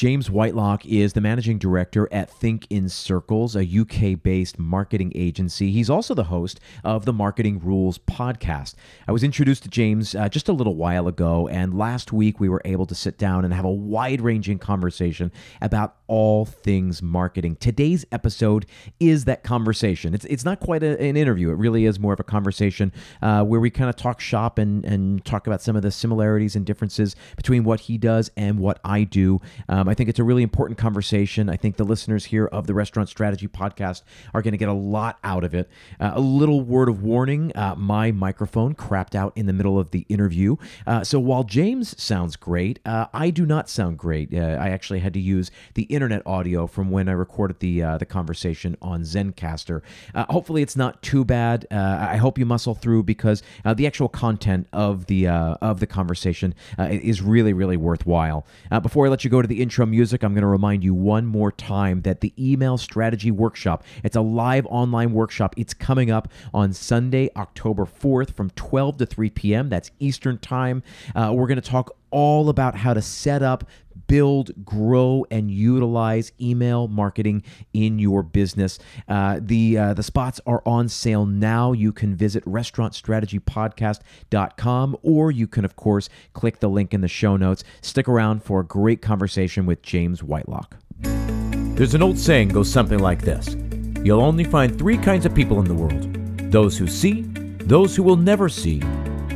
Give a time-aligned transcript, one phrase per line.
[0.00, 5.70] James Whitelock is the managing director at Think in Circles, a UK based marketing agency.
[5.72, 8.76] He's also the host of the Marketing Rules podcast.
[9.06, 12.48] I was introduced to James uh, just a little while ago, and last week we
[12.48, 15.30] were able to sit down and have a wide ranging conversation
[15.60, 17.56] about all things marketing.
[17.56, 18.64] Today's episode
[19.00, 20.14] is that conversation.
[20.14, 22.90] It's, it's not quite a, an interview, it really is more of a conversation
[23.20, 26.56] uh, where we kind of talk shop and, and talk about some of the similarities
[26.56, 29.42] and differences between what he does and what I do.
[29.68, 31.50] Um, I think it's a really important conversation.
[31.50, 34.72] I think the listeners here of the Restaurant Strategy podcast are going to get a
[34.72, 35.68] lot out of it.
[35.98, 39.90] Uh, a little word of warning uh, my microphone crapped out in the middle of
[39.90, 40.54] the interview.
[40.86, 44.32] Uh, so while James sounds great, uh, I do not sound great.
[44.32, 47.98] Uh, I actually had to use the internet audio from when I recorded the, uh,
[47.98, 49.82] the conversation on Zencastr.
[50.14, 51.66] hopefully, it's not too bad.
[51.72, 57.20] I hope you muscle through because the actual content of the, of the conversation is
[57.20, 58.46] really, really worthwhile.
[58.82, 60.92] before I let you go to the intro, intro music, I'm going to remind you
[60.92, 65.54] one more time that the email strategy workshop, it's a live online workshop.
[65.56, 69.70] It's coming up on Sunday, October 4th from 12 to 3 p.m.
[69.70, 70.82] That's Eastern Time.
[71.14, 73.64] Uh, we're going to talk all about how to set up,
[74.06, 78.78] build, grow, and utilize email marketing in your business.
[79.08, 81.72] Uh, the uh, the spots are on sale now.
[81.72, 87.36] You can visit restaurantstrategypodcast.com or you can, of course, click the link in the show
[87.36, 87.64] notes.
[87.80, 90.76] Stick around for a great conversation with James Whitelock.
[91.02, 93.56] There's an old saying goes something like this
[94.04, 96.16] You'll only find three kinds of people in the world
[96.50, 97.22] those who see,
[97.60, 98.80] those who will never see,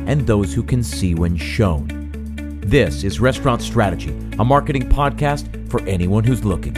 [0.05, 2.04] and those who can see when shown.
[2.67, 6.73] This is Restaurant Strategy, a marketing podcast for anyone who's looking.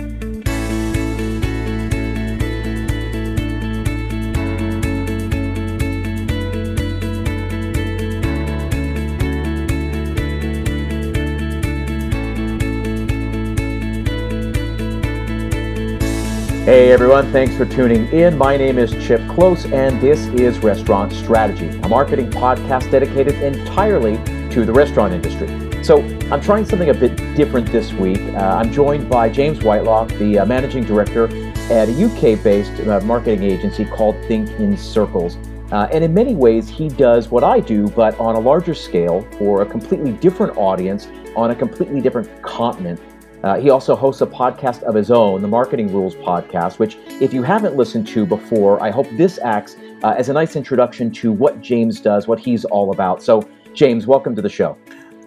[16.66, 18.38] Hey everyone, thanks for tuning in.
[18.38, 24.18] My name is Chip Klose, and this is Restaurant Strategy, a marketing podcast dedicated entirely
[24.52, 25.67] to the restaurant industry.
[25.88, 26.04] So
[26.34, 28.20] I'm trying something a bit different this week.
[28.20, 31.28] Uh, I'm joined by James Whitelock, the uh, managing director
[31.72, 35.38] at a UK based uh, marketing agency called Think in Circles.
[35.72, 39.26] Uh, and in many ways, he does what I do, but on a larger scale
[39.38, 43.00] for a completely different audience on a completely different continent.
[43.42, 47.34] Uh, he also hosts a podcast of his own, the Marketing Rules Podcast, which, if
[47.34, 51.32] you haven't listened to before, I hope this acts uh, as a nice introduction to
[51.32, 53.24] what James does, what he's all about.
[53.24, 54.78] So, James, welcome to the show.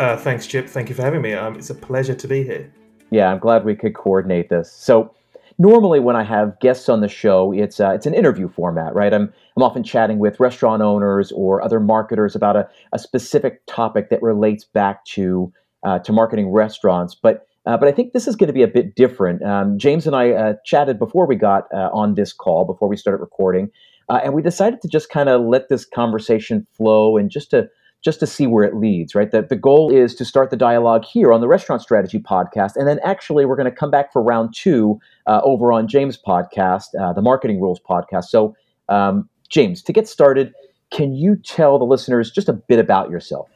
[0.01, 0.67] Uh, thanks, Chip.
[0.67, 1.35] Thank you for having me.
[1.35, 2.73] Um, it's a pleasure to be here.
[3.11, 4.73] Yeah, I'm glad we could coordinate this.
[4.73, 5.15] So,
[5.59, 9.13] normally when I have guests on the show, it's uh, it's an interview format, right?
[9.13, 14.09] I'm I'm often chatting with restaurant owners or other marketers about a, a specific topic
[14.09, 15.53] that relates back to
[15.83, 17.47] uh, to marketing restaurants, but.
[17.67, 19.43] Uh, but I think this is going to be a bit different.
[19.43, 22.97] Um, James and I uh, chatted before we got uh, on this call, before we
[22.97, 23.71] started recording,
[24.09, 27.69] uh, and we decided to just kind of let this conversation flow and just to
[28.03, 29.31] just to see where it leads, right?
[29.31, 32.77] That the goal is to start the dialogue here on the Restaurant Strategy podcast.
[32.77, 36.19] And then actually, we're going to come back for round two uh, over on James'
[36.19, 38.25] podcast, uh, the Marketing Rules podcast.
[38.25, 38.55] So,
[38.89, 40.55] um, James, to get started,
[40.91, 43.49] can you tell the listeners just a bit about yourself?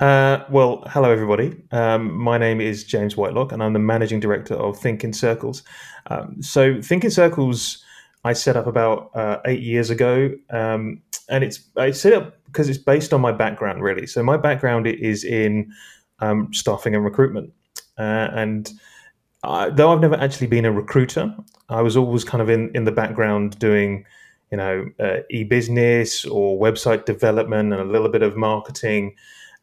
[0.00, 1.56] Uh, well, hello everybody.
[1.72, 5.64] Um, my name is James Whitelock, and I'm the managing director of Think in Circles.
[6.06, 7.82] Um, so, Think in Circles,
[8.24, 12.68] I set up about uh, eight years ago, um, and it's I set up because
[12.68, 14.06] it's based on my background really.
[14.06, 15.72] So my background is in
[16.20, 17.52] um, staffing and recruitment,
[17.98, 18.70] uh, and
[19.44, 21.34] I, though I've never actually been a recruiter,
[21.68, 24.04] I was always kind of in in the background doing,
[24.50, 29.14] you know, uh, e-business or website development and a little bit of marketing,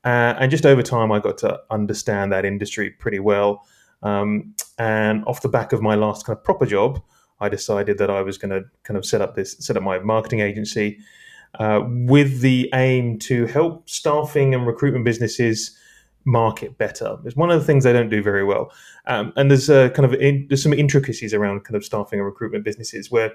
[0.06, 3.66] uh, and just over time I got to understand that industry pretty well.
[4.02, 7.02] Um, and off the back of my last kind of proper job,
[7.40, 10.00] I decided that I was going to kind of set up this set up my
[10.00, 11.00] marketing agency
[11.60, 15.78] uh, with the aim to help staffing and recruitment businesses
[16.26, 17.18] market better.
[17.24, 18.72] It's one of the things they don't do very well,
[19.06, 22.26] um, and there's a kind of in, there's some intricacies around kind of staffing and
[22.26, 23.34] recruitment businesses where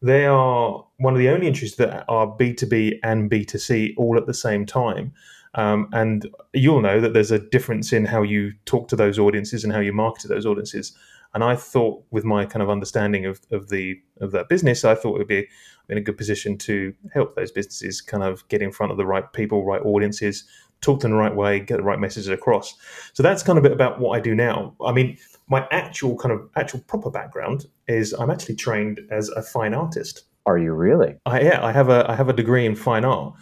[0.00, 4.34] they are one of the only industries that are B2B and B2C all at the
[4.34, 5.12] same time.
[5.54, 9.64] Um, and you'll know that there's a difference in how you talk to those audiences
[9.64, 10.96] and how you market to those audiences.
[11.34, 14.94] And I thought, with my kind of understanding of, of the of that business, I
[14.94, 15.48] thought it would be
[15.88, 19.06] in a good position to help those businesses kind of get in front of the
[19.06, 20.44] right people, right audiences,
[20.80, 22.74] talk to them the right way, get the right messages across.
[23.12, 24.74] So that's kind of a bit about what I do now.
[24.84, 29.42] I mean, my actual kind of actual proper background is I'm actually trained as a
[29.42, 30.24] fine artist.
[30.46, 31.16] Are you really?
[31.26, 33.34] I, yeah, I have a I have a degree in fine art.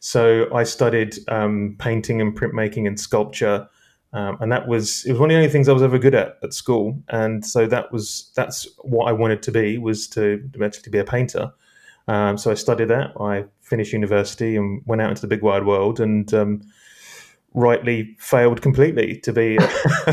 [0.00, 3.68] So I studied um, painting and printmaking and sculpture
[4.14, 6.14] Um, and that was it was one of the only things I was ever good
[6.14, 10.42] at at school, and so that was that's what I wanted to be was to
[10.54, 11.50] eventually be a painter.
[12.08, 13.12] Um, so I studied that.
[13.18, 16.60] I finished university and went out into the big wide world, and um,
[17.54, 19.56] rightly failed completely to be.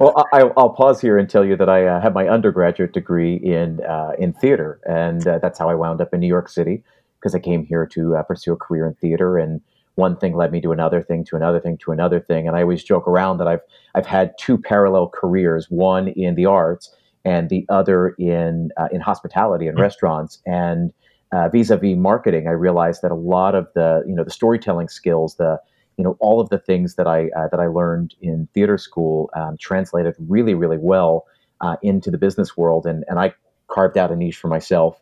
[0.00, 3.36] well, I, will pause here and tell you that I uh, have my undergraduate degree
[3.36, 6.82] in uh, in theater, and uh, that's how I wound up in New York City
[7.18, 9.60] because I came here to uh, pursue a career in theater and
[9.94, 12.46] one thing led me to another thing to another thing to another thing.
[12.46, 13.60] And i always joke around that i've
[13.94, 16.94] i've had two parallel careers one in the arts
[17.24, 19.82] and the other in uh, in hospitality and mm-hmm.
[19.82, 20.38] restaurants.
[20.46, 20.92] And
[21.32, 25.36] uh, vis-a-vis marketing i realized that a lot of the you know the storytelling skills
[25.36, 25.60] the
[25.96, 29.30] you know all of the things that i uh, that i learned in theater school
[29.36, 31.26] um, translated really really well
[31.60, 32.86] uh, into the business world.
[32.86, 33.32] And and i
[33.68, 35.00] carved out a niche for myself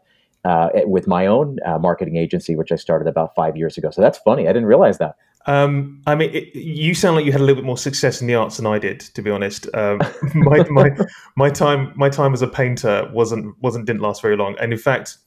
[0.49, 3.91] uh, with my own uh, marketing agency, which I started about five years ago.
[3.91, 4.49] So that's funny.
[4.49, 5.17] I didn't realize that.
[5.45, 8.27] Um, I mean, it, you sound like you had a little bit more success in
[8.27, 9.69] the arts than I did, to be honest.
[9.75, 10.00] Um,
[10.35, 10.91] my, my,
[11.37, 14.79] my time my time as a painter wasn't wasn't didn't last very long, and in
[14.79, 15.19] fact,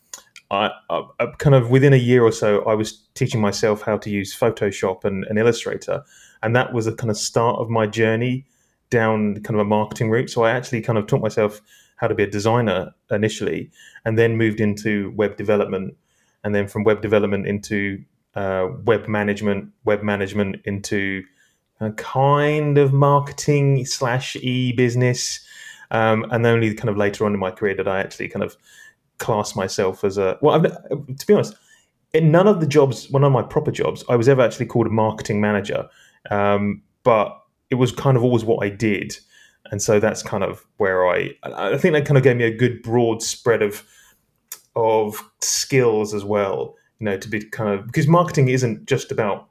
[0.50, 3.97] I, I, I, kind of within a year or so, I was teaching myself how
[4.00, 6.03] to use Photoshop and, and Illustrator,
[6.41, 8.45] and that was a kind of start of my journey
[8.89, 10.29] down kind of a marketing route.
[10.29, 11.62] So I actually kind of taught myself
[12.01, 13.69] how to be a designer initially,
[14.03, 15.95] and then moved into web development,
[16.44, 18.03] and then from web development into
[18.36, 21.24] uh, web management, web management into
[21.80, 25.39] a kind of marketing slash e business,
[25.92, 28.57] um, and only kind of later on in my career did I actually kind of
[29.19, 30.56] class myself as a well.
[30.56, 31.53] I've, to be honest,
[32.13, 34.88] in none of the jobs, one of my proper jobs, I was ever actually called
[34.88, 35.88] a marketing manager,
[36.31, 37.38] um, but
[37.69, 39.18] it was kind of always what I did
[39.69, 42.55] and so that's kind of where I I think that kind of gave me a
[42.55, 43.83] good broad spread of
[44.75, 46.75] of skills as well.
[46.99, 49.47] You know, to be kind of because marketing isn't just about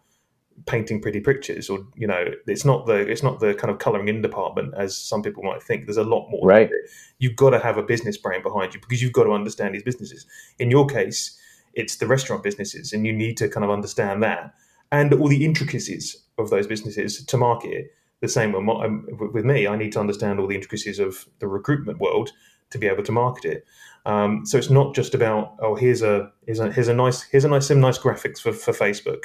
[0.67, 4.09] painting pretty pictures or you know it's not the it's not the kind of coloring
[4.09, 5.87] in department as some people might think.
[5.87, 6.71] There's a lot more right.
[7.19, 9.83] you've got to have a business brain behind you because you've got to understand these
[9.83, 10.27] businesses.
[10.59, 11.39] In your case
[11.75, 14.53] it's the restaurant businesses and you need to kind of understand that
[14.93, 19.67] and all the intricacies of those businesses to market the same um, with me.
[19.67, 22.31] I need to understand all the intricacies of the recruitment world
[22.71, 23.67] to be able to market it.
[24.07, 27.45] Um, so it's not just about oh here's a here's a here's a nice here's
[27.45, 29.25] a nice some nice graphics for, for Facebook,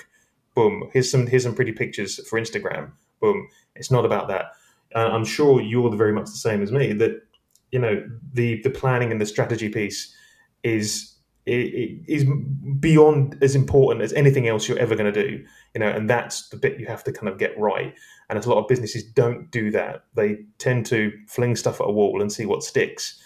[0.54, 0.90] boom.
[0.92, 3.48] Here's some here's some pretty pictures for Instagram, boom.
[3.76, 4.52] It's not about that.
[4.94, 7.22] Uh, I'm sure you're very much the same as me that
[7.72, 10.14] you know the the planning and the strategy piece
[10.64, 11.15] is
[11.48, 12.26] is
[12.80, 15.46] beyond as important as anything else you're ever going to do
[15.76, 17.94] you know and that's the bit you have to kind of get right.
[18.30, 20.06] And a lot of businesses don't do that.
[20.16, 23.22] They tend to fling stuff at a wall and see what sticks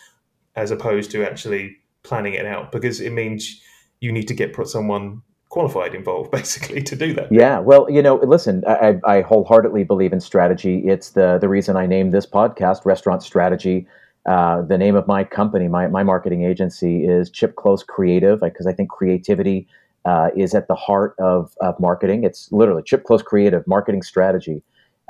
[0.56, 3.62] as opposed to actually planning it out because it means
[4.02, 7.32] you need to get someone qualified involved basically to do that.
[7.32, 10.80] Yeah well you know listen I, I wholeheartedly believe in strategy.
[10.86, 13.88] It's the the reason i named this podcast restaurant strategy
[14.30, 18.68] uh, the name of my company, my, my marketing agency is Chip Klose Creative because
[18.68, 19.68] I think creativity
[20.06, 22.24] uh, is at the heart of, of marketing.
[22.24, 24.62] It's literally Chip Klose Creative marketing strategy.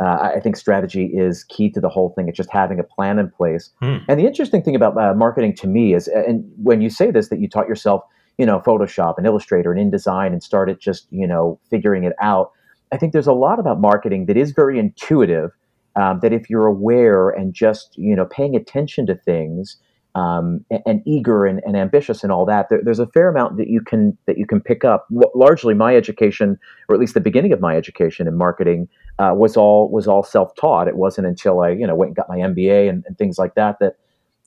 [0.01, 2.29] Uh, I think strategy is key to the whole thing.
[2.29, 3.71] It's just having a plan in place.
[3.81, 3.97] Hmm.
[4.07, 7.27] And the interesting thing about uh, marketing to me is, and when you say this,
[7.27, 8.03] that you taught yourself,
[8.37, 12.53] you know, Photoshop and Illustrator and InDesign and started just, you know, figuring it out.
[12.93, 15.51] I think there's a lot about marketing that is very intuitive
[15.95, 19.77] um, that if you're aware and just you know paying attention to things
[20.15, 23.57] um, and, and, eager and, and, ambitious and all that, there, there's a fair amount
[23.57, 25.07] that you can that you can pick up.
[25.35, 29.55] Largely, my education, or at least the beginning of my education in marketing, uh, was
[29.55, 30.87] all was all self taught.
[30.87, 33.53] It wasn't until I you know went and got my MBA and, and things like
[33.55, 33.97] that that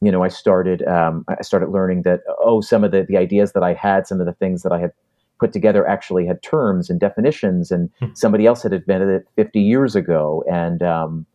[0.01, 3.53] you know I started um, I started learning that oh some of the the ideas
[3.53, 4.93] that I had, some of the things that I had
[5.39, 8.07] put together actually had terms and definitions, and hmm.
[8.15, 11.27] somebody else had invented it 50 years ago, and um,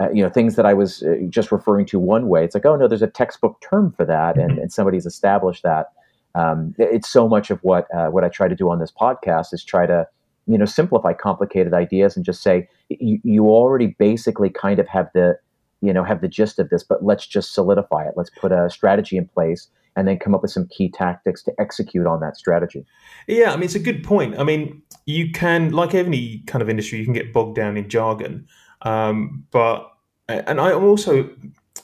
[0.00, 2.44] uh, you know things that I was uh, just referring to one way.
[2.44, 4.60] It's like, oh no, there's a textbook term for that, and, mm-hmm.
[4.60, 5.92] and somebody's established that.
[6.34, 9.52] Um, it's so much of what uh, what I try to do on this podcast
[9.52, 10.06] is try to
[10.46, 15.08] you know simplify complicated ideas and just say you, you already basically kind of have
[15.14, 15.38] the
[15.80, 18.14] you know have the gist of this, but let's just solidify it.
[18.16, 21.52] Let's put a strategy in place and then come up with some key tactics to
[21.58, 22.86] execute on that strategy.
[23.26, 24.38] Yeah, I mean it's a good point.
[24.38, 27.88] I mean you can like any kind of industry, you can get bogged down in
[27.88, 28.46] jargon.
[28.82, 29.90] Um, but
[30.28, 31.30] and I'm also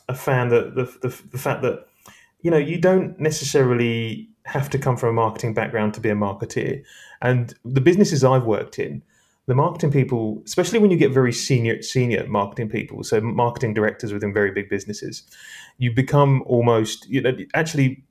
[0.09, 1.87] a fan that the, the the fact that
[2.43, 6.15] you know you don't necessarily have to come from a marketing background to be a
[6.15, 6.83] marketeer.
[7.23, 9.03] And the businesses I've worked in,
[9.47, 14.13] the marketing people, especially when you get very senior senior marketing people, so marketing directors
[14.13, 15.23] within very big businesses,
[15.79, 18.03] you become almost you know actually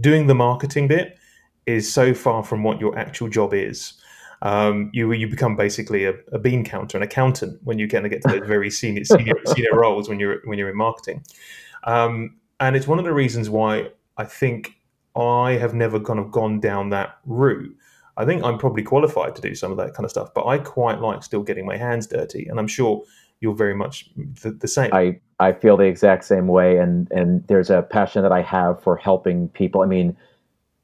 [0.00, 1.18] doing the marketing bit
[1.66, 3.94] is so far from what your actual job is.
[4.42, 8.10] Um, you you become basically a, a, bean counter, an accountant when you kind of
[8.10, 11.24] get to those very senior senior, senior roles when you're when you're in marketing.
[11.84, 14.74] Um, and it's one of the reasons why I think
[15.14, 17.76] I have never kind of gone down that route.
[18.16, 20.58] I think I'm probably qualified to do some of that kind of stuff, but I
[20.58, 23.04] quite like still getting my hands dirty, and I'm sure
[23.40, 24.10] you're very much
[24.42, 24.92] the, the, same.
[24.92, 28.82] I, I feel the exact same way, and and there's a passion that I have
[28.82, 29.82] for helping people.
[29.82, 30.16] I mean,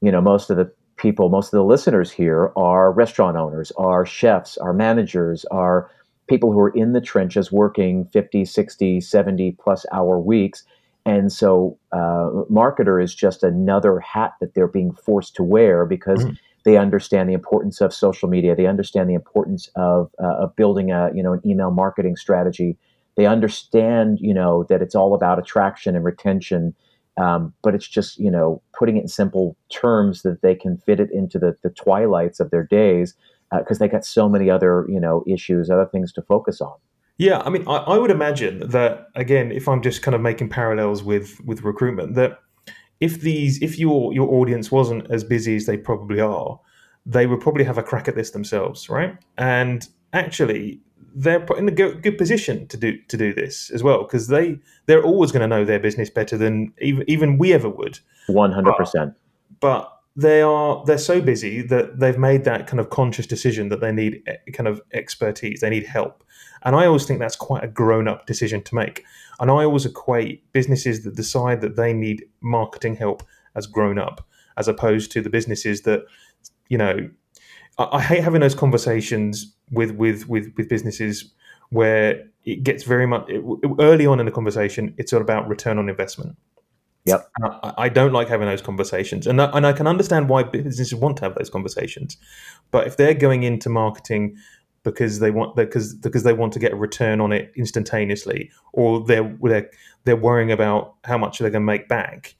[0.01, 4.05] you know, most of the people, most of the listeners here are restaurant owners, are
[4.05, 5.89] chefs, are managers, are
[6.27, 10.63] people who are in the trenches working 50, 60, 70 plus hour weeks.
[11.05, 16.23] And so, uh, marketer is just another hat that they're being forced to wear because
[16.23, 16.33] mm-hmm
[16.65, 18.55] they understand the importance of social media.
[18.55, 22.77] They understand the importance of, uh, of building a you know an email marketing strategy.
[23.15, 26.75] They understand you know that it's all about attraction and retention,
[27.19, 30.99] um, but it's just you know putting it in simple terms that they can fit
[30.99, 33.13] it into the, the twilights of their days
[33.57, 36.73] because uh, they got so many other you know issues, other things to focus on.
[37.17, 40.49] Yeah, I mean, I, I would imagine that again, if I'm just kind of making
[40.49, 42.39] parallels with with recruitment, that
[42.99, 46.59] if these if your your audience wasn't as busy as they probably are,
[47.05, 49.17] they would probably have a crack at this themselves, right?
[49.37, 50.79] And actually,
[51.15, 55.03] they're in a good position to do to do this as well because they they're
[55.03, 57.99] always going to know their business better than even even we ever would.
[58.27, 59.13] One hundred percent.
[59.59, 63.79] But they are they're so busy that they've made that kind of conscious decision that
[63.79, 66.23] they need eh, kind of expertise, they need help,
[66.63, 69.03] and I always think that's quite a grown up decision to make.
[69.39, 73.23] And I always equate businesses that decide that they need marketing help
[73.55, 74.27] as grown up,
[74.57, 76.03] as opposed to the businesses that,
[76.67, 77.09] you know,
[77.79, 81.33] I, I hate having those conversations with with with with businesses
[81.69, 83.43] where it gets very much it,
[83.79, 84.93] early on in the conversation.
[84.97, 86.35] It's all about return on investment.
[87.05, 87.29] Yep.
[87.43, 90.93] I, I don't like having those conversations, and I, and I can understand why businesses
[90.93, 92.17] want to have those conversations,
[92.71, 94.37] but if they're going into marketing
[94.83, 99.03] because they want because because they want to get a return on it instantaneously, or
[99.05, 99.69] they're they're
[100.03, 102.35] they're worrying about how much they're going to make back,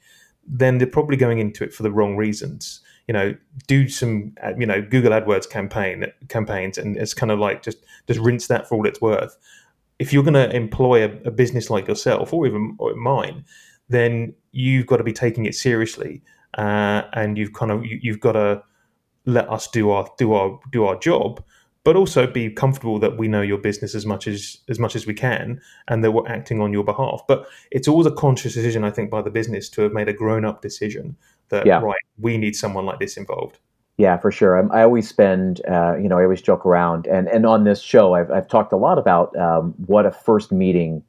[0.46, 2.82] then they're probably going into it for the wrong reasons.
[3.10, 3.36] You know,
[3.66, 8.20] do some you know Google AdWords campaign campaigns, and it's kind of like just just
[8.20, 9.36] rinse that for all it's worth.
[9.98, 13.46] If you're going to employ a, a business like yourself, or even or mine,
[13.90, 16.22] then you've got to be taking it seriously,
[16.60, 18.62] uh, and you've kind of you, you've got to
[19.26, 21.44] let us do our do our do our job
[21.86, 25.08] but also be comfortable that we know your business as much as as much as
[25.08, 28.84] we can and that we're acting on your behalf but it's always a conscious decision
[28.84, 31.16] i think by the business to have made a grown up decision
[31.50, 31.80] that yeah.
[31.80, 33.60] right we need someone like this involved
[33.98, 37.28] yeah for sure I'm, i always spend uh, you know i always joke around and
[37.28, 41.04] and on this show i've, I've talked a lot about um, what a first meeting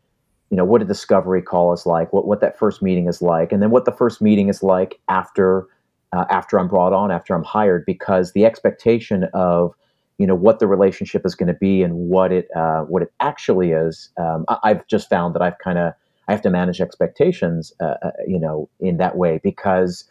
[0.51, 3.53] you know what a discovery call is like what, what that first meeting is like
[3.53, 5.67] and then what the first meeting is like after
[6.13, 9.75] uh, after i'm brought on after i'm hired because the expectation of
[10.21, 13.11] you know what the relationship is going to be and what it uh, what it
[13.21, 14.11] actually is.
[14.19, 15.95] Um, I, have just found that I've kind of
[16.29, 20.05] I have to manage expectations, uh, uh, you know, in that way because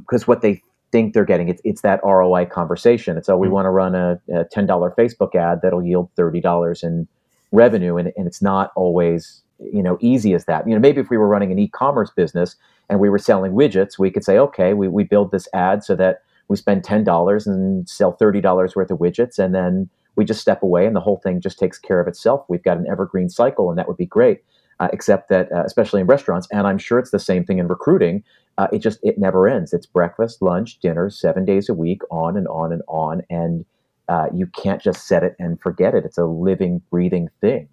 [0.00, 3.16] because um, what they think they're getting it's, it's that ROI conversation.
[3.16, 3.54] It's oh we mm-hmm.
[3.54, 7.06] want to run a, a ten dollar Facebook ad that'll yield thirty dollars in
[7.52, 10.66] revenue, and, and it's not always you know easy as that.
[10.66, 12.56] You know maybe if we were running an e-commerce business
[12.88, 15.96] and we were selling widgets, we could say okay we we build this ad so
[15.96, 20.62] that we spend $10 and sell $30 worth of widgets and then we just step
[20.62, 23.68] away and the whole thing just takes care of itself we've got an evergreen cycle
[23.68, 24.42] and that would be great
[24.80, 27.68] uh, except that uh, especially in restaurants and i'm sure it's the same thing in
[27.68, 28.22] recruiting
[28.58, 29.72] uh, it just it never ends.
[29.72, 33.22] It's breakfast lunch dinner seven days a week on and on and on.
[33.28, 33.64] And
[34.08, 36.04] uh, you can't just set it and forget it.
[36.04, 37.68] It's a living breathing thing.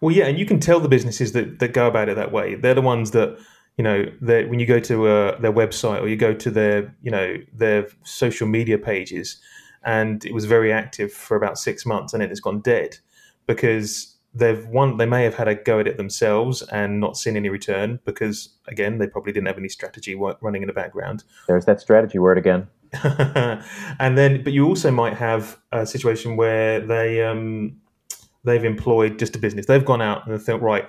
[0.00, 2.54] Well yeah and you can tell the businesses that, that go about it that way.
[2.54, 3.38] They're the ones that
[3.76, 6.94] you know, that when you go to uh, their website or you go to their,
[7.02, 9.40] you know, their social media pages,
[9.84, 12.98] and it was very active for about six months, and then it's gone dead
[13.46, 17.36] because they've one they may have had a go at it themselves and not seen
[17.36, 21.24] any return because again they probably didn't have any strategy running in the background.
[21.46, 22.68] There's that strategy word again.
[23.98, 27.80] and then, but you also might have a situation where they um,
[28.44, 29.66] they've employed just a business.
[29.66, 30.88] They've gone out and they think, right,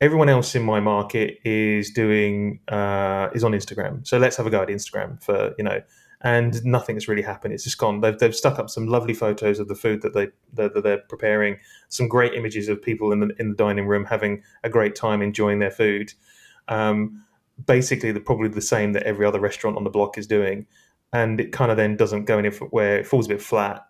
[0.00, 4.06] everyone else in my market is doing uh, is on Instagram.
[4.06, 5.80] So let's have a go at Instagram for you know,
[6.22, 7.54] and nothing has really happened.
[7.54, 8.00] It's just gone.
[8.00, 11.02] They've, they've stuck up some lovely photos of the food that they that, that they're
[11.08, 11.58] preparing,
[11.88, 15.22] some great images of people in the in the dining room having a great time
[15.22, 16.12] enjoying their food.
[16.68, 17.24] Um,
[17.66, 20.66] basically, the probably the same that every other restaurant on the block is doing,
[21.12, 22.98] and it kind of then doesn't go anywhere.
[22.98, 23.86] It falls a bit flat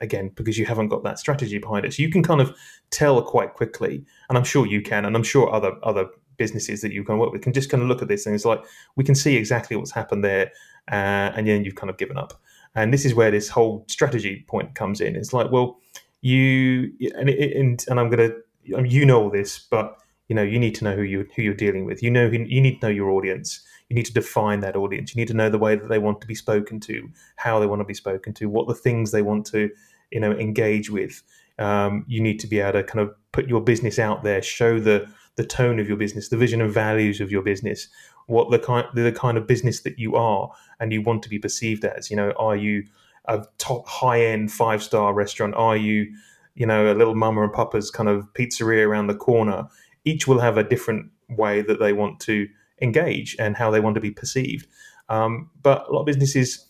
[0.00, 1.94] again because you haven't got that strategy behind it.
[1.94, 2.54] So you can kind of
[2.90, 6.06] tell quite quickly, and I'm sure you can, and I'm sure other other
[6.36, 8.44] businesses that you can work with can just kind of look at this and it's
[8.44, 8.62] like
[8.96, 10.52] we can see exactly what's happened there,
[10.90, 12.40] uh, and then you've kind of given up.
[12.74, 15.16] And this is where this whole strategy point comes in.
[15.16, 15.80] It's like, well,
[16.20, 18.30] you and and, and I'm gonna
[18.64, 21.54] you know all this, but you know you need to know who you who you're
[21.54, 22.02] dealing with.
[22.02, 23.64] You know you need to know your audience.
[23.88, 25.14] You need to define that audience.
[25.14, 27.66] You need to know the way that they want to be spoken to, how they
[27.66, 29.70] want to be spoken to, what the things they want to
[30.10, 31.22] you know engage with.
[31.58, 34.78] Um, you need to be able to kind of put your business out there, show
[34.78, 37.88] the the tone of your business, the vision and values of your business,
[38.26, 40.50] what the kind the kind of business that you are
[40.80, 42.10] and you want to be perceived as.
[42.10, 42.84] You know, are you
[43.26, 45.54] a top high end five star restaurant?
[45.54, 46.12] Are you,
[46.54, 49.68] you know, a little mama and papa's kind of pizzeria around the corner?
[50.04, 52.48] Each will have a different way that they want to
[52.80, 54.66] engage and how they want to be perceived.
[55.08, 56.66] Um, but a lot of businesses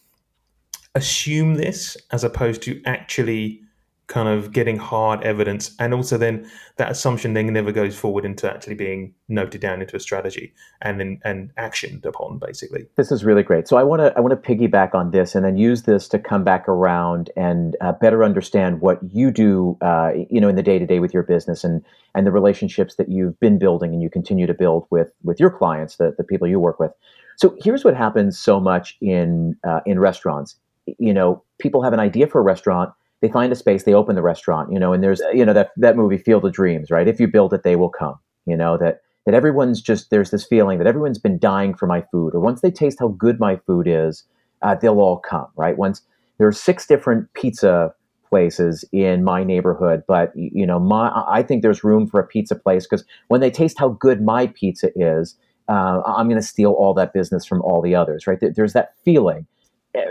[0.94, 3.60] assume this as opposed to actually
[4.08, 8.48] kind of getting hard evidence and also then that assumption then never goes forward into
[8.48, 12.86] actually being noted down into a strategy and then and actioned upon basically.
[12.96, 13.66] This is really great.
[13.66, 16.18] So i want to i want to piggyback on this and then use this to
[16.20, 20.62] come back around and uh, better understand what you do uh, you know in the
[20.62, 21.84] day to day with your business and
[22.14, 25.50] and the relationships that you've been building and you continue to build with with your
[25.50, 26.92] clients the, the people you work with.
[27.36, 30.56] So here's what happens so much in uh, in restaurants.
[30.98, 32.92] You know people have an idea for a restaurant
[33.26, 35.70] they find a space, they open the restaurant, you know, and there's, you know, that,
[35.76, 37.08] that movie Field of Dreams, right?
[37.08, 40.44] If you build it, they will come, you know, that, that everyone's just, there's this
[40.44, 43.56] feeling that everyone's been dying for my food, or once they taste how good my
[43.66, 44.22] food is,
[44.62, 45.76] uh, they'll all come, right?
[45.76, 46.02] Once
[46.38, 47.92] there are six different pizza
[48.28, 52.54] places in my neighborhood, but you know, my, I think there's room for a pizza
[52.54, 55.36] place because when they taste how good my pizza is,
[55.68, 58.38] uh, I'm going to steal all that business from all the others, right?
[58.40, 59.46] There's that feeling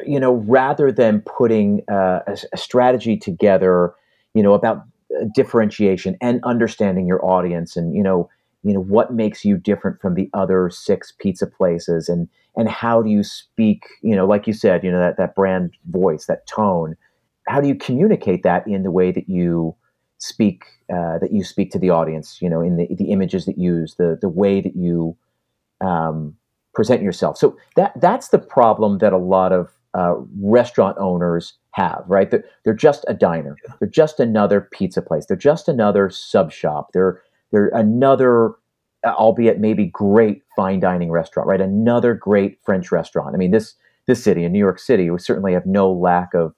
[0.06, 3.94] you know, rather than putting uh, a, a, strategy together,
[4.34, 4.84] you know, about
[5.20, 8.30] uh, differentiation and understanding your audience, and you know,
[8.64, 13.02] you know, what makes you different from the other six pizza places, and and how
[13.02, 16.48] do you speak, you know, like you said, you know, that that brand voice, that
[16.48, 16.96] tone,
[17.48, 19.76] how do you communicate that in the way that you
[20.18, 23.58] speak, uh, that you speak to the audience, you know, in the the images that
[23.58, 25.16] you use, the the way that you
[25.82, 26.36] um,
[26.76, 27.38] present yourself.
[27.38, 32.30] So that that's the problem that a lot of uh, restaurant owners have, right?
[32.30, 33.56] They're, they're just a diner.
[33.80, 35.26] They're just another pizza place.
[35.26, 36.90] They're just another sub shop.
[36.94, 38.56] They're they're another,
[39.06, 41.62] albeit maybe great fine dining restaurant, right?
[41.62, 43.34] Another great French restaurant.
[43.34, 43.76] I mean, this
[44.08, 46.54] this city in New York City, we certainly have no lack of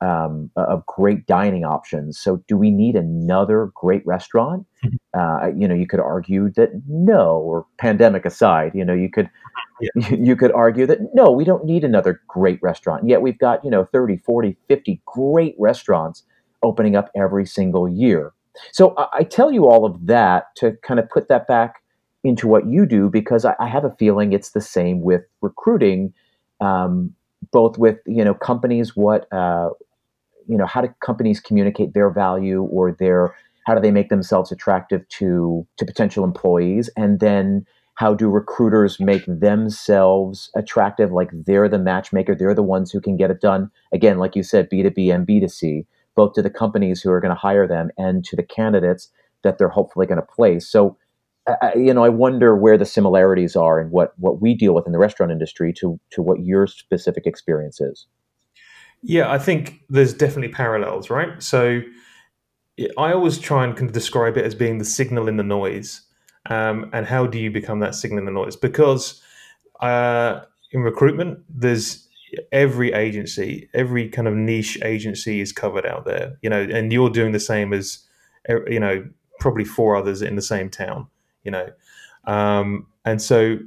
[0.00, 2.18] um, of great dining options.
[2.18, 4.66] So, do we need another great restaurant?
[4.84, 4.96] Mm-hmm.
[5.18, 9.28] Uh, you know, you could argue that no, or pandemic aside, you know, you could
[9.80, 10.08] yeah.
[10.10, 13.06] you could argue that no, we don't need another great restaurant.
[13.06, 16.22] Yet, we've got you know 30, 40, 50 great restaurants
[16.62, 18.32] opening up every single year.
[18.72, 21.82] So, I, I tell you all of that to kind of put that back
[22.24, 26.14] into what you do because I, I have a feeling it's the same with recruiting.
[26.60, 27.14] Um,
[27.52, 29.70] both with you know companies what uh,
[30.50, 33.34] you know how do companies communicate their value or their
[33.66, 36.90] how do they make themselves attractive to to potential employees?
[36.96, 41.12] And then how do recruiters make themselves attractive?
[41.12, 42.34] Like they're the matchmaker.
[42.34, 43.70] They're the ones who can get it done.
[43.92, 45.86] Again like you said b2b and b2c
[46.16, 49.08] both to the companies who are going to hire them and to the candidates
[49.44, 50.68] that they're hopefully going to place.
[50.68, 50.98] So
[51.46, 54.86] I, you know i wonder where the similarities are and what what we deal with
[54.86, 58.06] in the restaurant industry to to what your specific experience is
[59.02, 61.42] yeah, I think there's definitely parallels, right?
[61.42, 61.80] So
[62.98, 66.02] I always try and kind of describe it as being the signal in the noise.
[66.46, 68.56] Um, and how do you become that signal in the noise?
[68.56, 69.22] Because
[69.80, 70.40] uh,
[70.72, 72.08] in recruitment, there's
[72.52, 77.10] every agency, every kind of niche agency is covered out there, you know, and you're
[77.10, 78.06] doing the same as,
[78.48, 79.06] you know,
[79.38, 81.06] probably four others in the same town,
[81.44, 81.68] you know.
[82.24, 83.58] Um, and so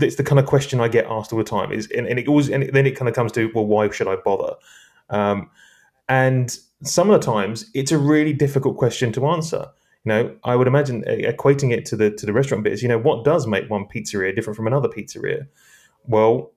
[0.00, 1.72] it's the kind of question I get asked all the time.
[1.72, 4.08] Is and, and it always and then it kind of comes to well, why should
[4.08, 4.54] I bother?
[5.10, 5.50] Um,
[6.08, 9.66] and some of the times it's a really difficult question to answer.
[10.04, 12.88] You know, I would imagine equating it to the to the restaurant bit is you
[12.88, 15.46] know what does make one pizzeria different from another pizzeria?
[16.06, 16.52] Well,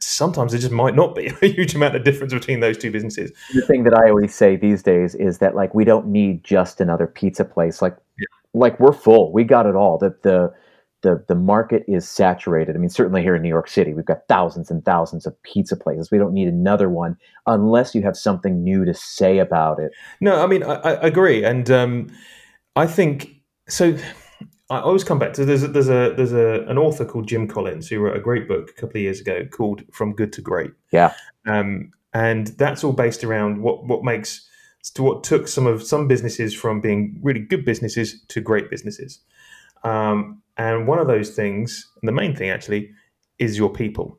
[0.00, 3.32] sometimes there just might not be a huge amount of difference between those two businesses.
[3.54, 6.80] The thing that I always say these days is that like we don't need just
[6.80, 7.80] another pizza place.
[7.80, 8.26] Like yeah.
[8.52, 9.32] like we're full.
[9.32, 9.98] We got it all.
[9.98, 10.52] That the the
[11.02, 12.76] the the market is saturated.
[12.76, 15.76] I mean, certainly here in New York City, we've got thousands and thousands of pizza
[15.76, 16.10] places.
[16.10, 19.92] We don't need another one unless you have something new to say about it.
[20.20, 22.08] No, I mean, I, I agree, and um,
[22.76, 23.30] I think
[23.68, 23.96] so.
[24.68, 27.48] I always come back to there's a, there's a there's a an author called Jim
[27.48, 30.42] Collins who wrote a great book a couple of years ago called From Good to
[30.42, 30.70] Great.
[30.92, 31.12] Yeah,
[31.46, 34.46] um, and that's all based around what what makes
[34.94, 39.20] to what took some of some businesses from being really good businesses to great businesses.
[39.84, 42.90] Um, and one of those things, and the main thing actually,
[43.38, 44.18] is your people.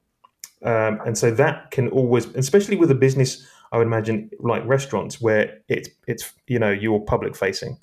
[0.63, 5.21] Um, and so that can always, especially with a business, I would imagine like restaurants
[5.21, 7.77] where it's it's you know you're public facing,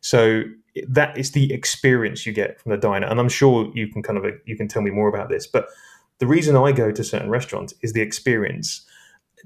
[0.00, 0.44] so
[0.88, 3.06] that is the experience you get from the diner.
[3.06, 5.66] And I'm sure you can kind of you can tell me more about this, but
[6.18, 8.86] the reason I go to certain restaurants is the experience.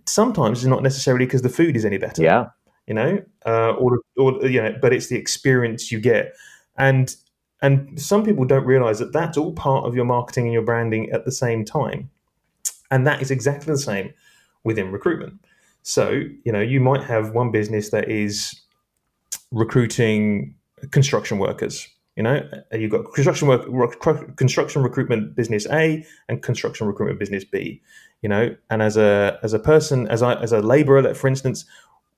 [0.05, 2.22] Sometimes it's not necessarily because the food is any better.
[2.22, 2.46] Yeah.
[2.87, 6.35] You know, uh, or or you know, but it's the experience you get,
[6.77, 7.16] and
[7.62, 11.11] and some people don't realize that that's all part of your marketing and your branding
[11.11, 12.11] at the same time.
[12.90, 14.12] And that is exactly the same
[14.64, 15.40] within recruitment.
[15.83, 18.61] So, you know, you might have one business that is
[19.51, 20.55] recruiting
[20.90, 21.88] construction workers.
[22.16, 24.01] You know, you've got construction work,
[24.37, 27.83] construction recruitment business A and construction recruitment business B.
[28.23, 31.66] You know, and as a as a person, as I as a labourer, for instance,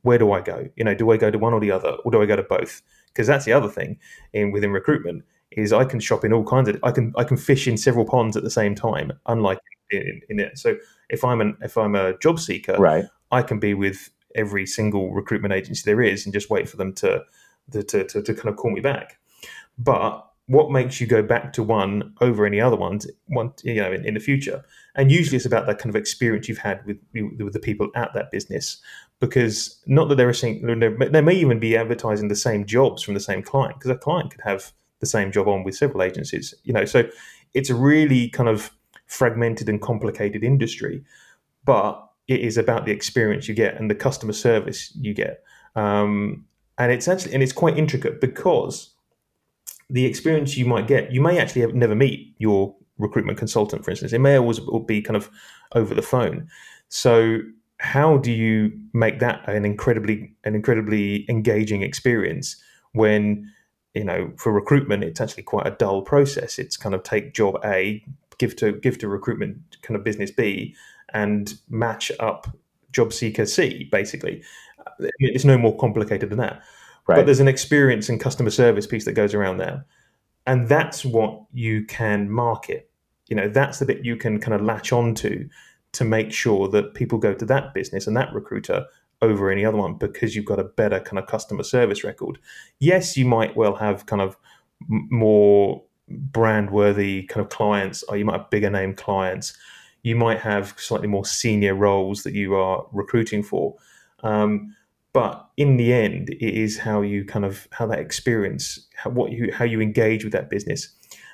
[0.03, 0.69] where do I go?
[0.77, 2.43] You know, do I go to one or the other, or do I go to
[2.43, 2.81] both?
[3.13, 3.99] Because that's the other thing
[4.33, 7.37] in within recruitment is I can shop in all kinds of I can I can
[7.37, 9.59] fish in several ponds at the same time, unlike
[9.91, 10.59] in, in it.
[10.59, 10.77] So
[11.09, 15.13] if I'm an if I'm a job seeker, right, I can be with every single
[15.13, 17.23] recruitment agency there is and just wait for them to
[17.73, 19.19] to, to, to, kind of call me back.
[19.79, 23.93] But what makes you go back to one over any other ones one you know
[23.93, 24.65] in, in, the future
[24.97, 26.97] and usually it's about that kind of experience you've had with
[27.39, 28.81] with the people at that business
[29.21, 30.65] because not that they're saying
[31.13, 34.31] they may even be advertising the same jobs from the same client because a client
[34.31, 37.05] could have the same job on with several agencies you know so
[37.55, 38.71] it's a really kind of
[39.07, 41.03] fragmented and complicated industry,
[41.65, 45.43] but it is about the experience you get and the customer service you get.
[45.75, 46.45] Um,
[46.77, 48.95] and it's actually and it's quite intricate because
[49.91, 53.91] the experience you might get, you may actually have never meet your recruitment consultant, for
[53.91, 54.13] instance.
[54.13, 55.31] It may always be kind of
[55.75, 56.49] over the phone.
[56.89, 57.39] So
[57.79, 62.57] how do you make that an incredibly an incredibly engaging experience
[62.93, 63.51] when
[63.95, 67.57] you know for recruitment it's actually quite a dull process it's kind of take job
[67.65, 68.03] a
[68.39, 70.75] give to give to recruitment kind of business B
[71.13, 72.49] and match up
[72.93, 73.89] job seeker C.
[73.91, 74.43] Basically,
[75.19, 76.63] it's no more complicated than that.
[77.07, 77.17] Right.
[77.17, 79.85] But there's an experience and customer service piece that goes around there,
[80.47, 82.91] and that's what you can market.
[83.29, 85.49] You know, that's the bit you can kind of latch onto to
[86.05, 88.87] make sure that people go to that business and that recruiter
[89.21, 92.39] over any other one because you've got a better kind of customer service record.
[92.79, 94.37] Yes, you might well have kind of
[94.89, 99.57] more brand worthy kind of clients, or you might have bigger name clients.
[100.03, 103.75] You might have slightly more senior roles that you are recruiting for.
[104.23, 104.75] Um,
[105.13, 109.33] but in the end, it is how you kind of how that experience, how, what
[109.33, 110.91] you how you engage with that business,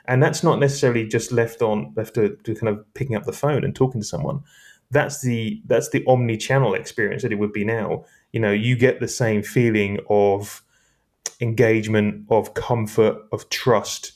[0.07, 3.33] and that's not necessarily just left on left to, to kind of picking up the
[3.33, 4.41] phone and talking to someone.
[4.91, 8.05] That's the that's the omni-channel experience that it would be now.
[8.33, 10.63] You know, you get the same feeling of
[11.41, 14.13] engagement, of comfort, of trust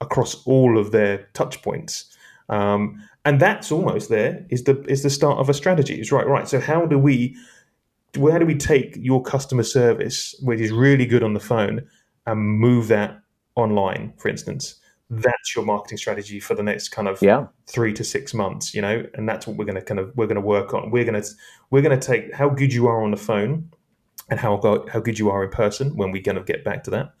[0.00, 2.16] across all of their touch points.
[2.48, 6.00] Um, and that's almost there is the is the start of a strategy.
[6.00, 6.48] It's right, right.
[6.48, 7.36] So how do we
[8.16, 11.86] where do we take your customer service, which is really good on the phone,
[12.26, 13.20] and move that
[13.56, 14.76] online, for instance?
[15.14, 17.46] That's your marketing strategy for the next kind of yeah.
[17.66, 20.26] three to six months, you know, and that's what we're going to kind of we're
[20.26, 20.90] going to work on.
[20.90, 21.28] We're going to
[21.70, 23.70] we're going to take how good you are on the phone
[24.30, 24.58] and how
[24.90, 27.12] how good you are in person when we kind of get back to that,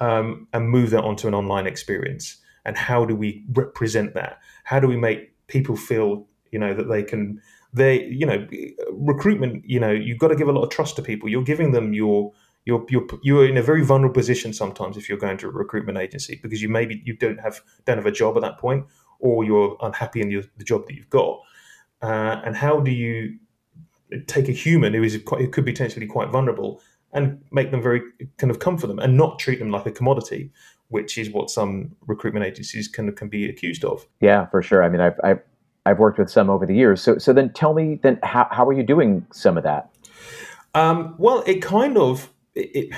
[0.00, 2.38] um, and move that onto an online experience.
[2.64, 4.38] And how do we represent that?
[4.64, 7.40] How do we make people feel, you know, that they can,
[7.72, 8.46] they, you know,
[8.92, 11.28] recruitment, you know, you've got to give a lot of trust to people.
[11.28, 12.32] You're giving them your,
[12.66, 15.96] you're, you're, you're in a very vulnerable position sometimes if you're going to a recruitment
[15.96, 18.84] agency because you maybe you don't have don't have a job at that point
[19.18, 21.40] or you're unhappy in your, the job that you've got
[22.02, 23.38] uh, and how do you
[24.26, 26.80] take a human who is quite who could be potentially quite vulnerable
[27.12, 28.02] and make them very
[28.36, 30.52] kind of comfort them and not treat them like a commodity,
[30.88, 34.06] which is what some recruitment agencies can can be accused of.
[34.20, 34.82] Yeah, for sure.
[34.82, 35.40] I mean, I've I've,
[35.86, 37.02] I've worked with some over the years.
[37.02, 39.90] So so then tell me then how how are you doing some of that?
[40.74, 42.94] Um, well, it kind of it,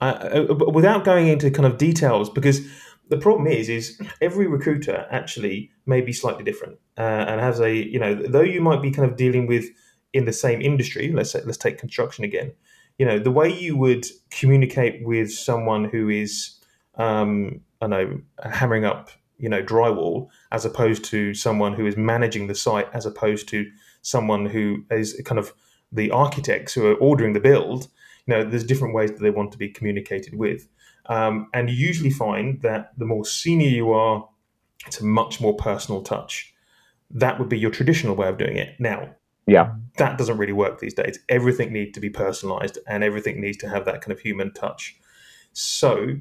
[0.00, 2.60] uh, without going into kind of details because
[3.08, 7.74] the problem is is every recruiter actually may be slightly different uh, and has a
[7.74, 9.66] you know though you might be kind of dealing with
[10.12, 12.52] in the same industry let's say let's take construction again
[12.98, 16.58] you know the way you would communicate with someone who is
[16.96, 22.46] um, I know hammering up you know drywall as opposed to someone who is managing
[22.46, 23.70] the site as opposed to
[24.02, 25.52] someone who is kind of
[25.92, 27.88] the architects who are ordering the build
[28.26, 30.68] you know there's different ways that they want to be communicated with.
[31.06, 34.26] Um, and you usually find that the more senior you are
[34.86, 36.54] it's a much more personal touch.
[37.10, 38.76] That would be your traditional way of doing it.
[38.78, 39.14] Now
[39.46, 39.74] yeah.
[39.98, 41.18] that doesn't really work these days.
[41.28, 44.96] Everything needs to be personalized and everything needs to have that kind of human touch.
[45.52, 46.16] So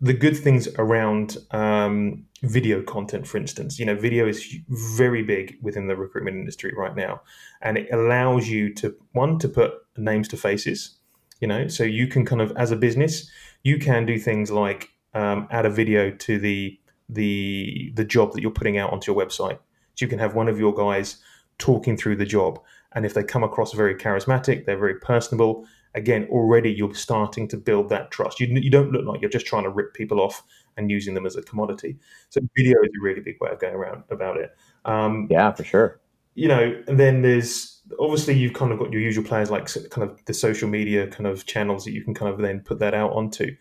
[0.00, 5.58] the good things around um, video content, for instance, you know, video is very big
[5.60, 7.20] within the recruitment industry right now,
[7.60, 10.96] and it allows you to one to put names to faces.
[11.40, 13.30] You know, so you can kind of as a business,
[13.62, 18.42] you can do things like um, add a video to the the the job that
[18.42, 19.58] you're putting out onto your website.
[19.94, 21.16] So you can have one of your guys
[21.58, 22.60] talking through the job,
[22.92, 25.66] and if they come across very charismatic, they're very personable.
[25.94, 28.38] Again, already you're starting to build that trust.
[28.38, 30.44] You, you don't look like you're just trying to rip people off
[30.76, 31.98] and using them as a commodity.
[32.28, 34.54] So video is a really big way of going around about it.
[34.84, 35.99] Um, yeah, for sure.
[36.40, 40.08] You know, and then there's obviously you've kind of got your usual players like kind
[40.08, 42.94] of the social media kind of channels that you can kind of then put that
[42.94, 43.54] out onto.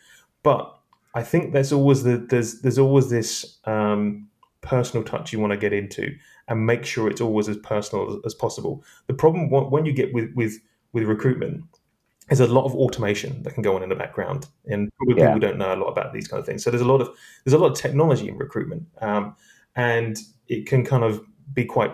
[0.43, 0.73] But
[1.13, 4.29] I think there's always the there's there's always this um,
[4.61, 6.15] personal touch you want to get into
[6.47, 8.83] and make sure it's always as personal as, as possible.
[9.07, 10.59] The problem when you get with with
[10.93, 11.63] with recruitment
[12.29, 15.27] is a lot of automation that can go on in the background, and yeah.
[15.27, 16.63] people don't know a lot about these kind of things.
[16.63, 17.09] So there's a lot of
[17.43, 19.35] there's a lot of technology in recruitment, um,
[19.75, 21.21] and it can kind of
[21.53, 21.91] be quite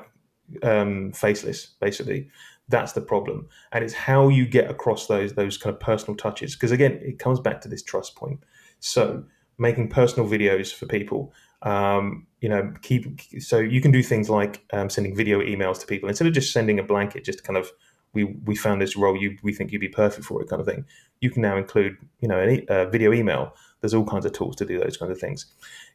[0.64, 2.30] um, faceless, basically.
[2.68, 6.56] That's the problem, and it's how you get across those those kind of personal touches.
[6.56, 8.40] Because again, it comes back to this trust point.
[8.80, 9.24] So
[9.58, 11.32] making personal videos for people,
[11.62, 15.86] um, you know, keep so you can do things like um, sending video emails to
[15.86, 17.72] people instead of just sending a blanket, just kind of
[18.14, 20.66] we we found this role you we think you'd be perfect for it kind of
[20.66, 20.86] thing.
[21.22, 23.54] You can now include you know a uh, video email.
[23.82, 25.46] There's all kinds of tools to do those kinds of things.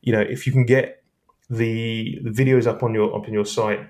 [0.02, 1.02] You know, if you can get
[1.48, 3.80] the, the videos up on your up on your site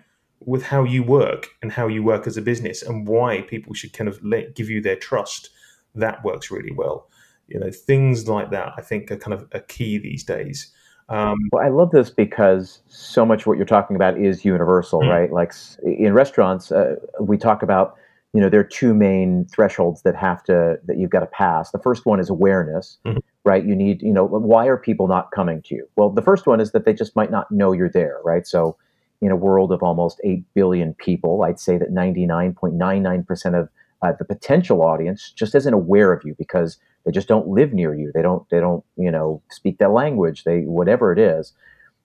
[0.41, 3.93] with how you work and how you work as a business and why people should
[3.93, 5.51] kind of let, give you their trust,
[5.95, 7.09] that works really well.
[7.49, 10.73] You know, things like that I think are kind of a key these days.
[11.09, 15.01] Um, well, I love this because so much of what you're talking about is universal,
[15.01, 15.11] mm-hmm.
[15.11, 15.33] right?
[15.33, 17.97] Like in restaurants, uh, we talk about
[18.33, 21.73] you know there are two main thresholds that have to that you've got to pass
[21.73, 23.19] the first one is awareness mm-hmm.
[23.45, 26.47] right you need you know why are people not coming to you well the first
[26.47, 28.77] one is that they just might not know you're there right so
[29.21, 33.69] in a world of almost 8 billion people i'd say that 99.99% of
[34.03, 37.95] uh, the potential audience just isn't aware of you because they just don't live near
[37.95, 41.53] you they don't they don't you know speak that language they whatever it is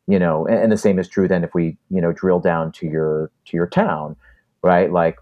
[0.08, 2.71] you know and, and the same is true then if we you know drill down
[2.71, 4.15] to your to your town
[4.62, 5.17] right like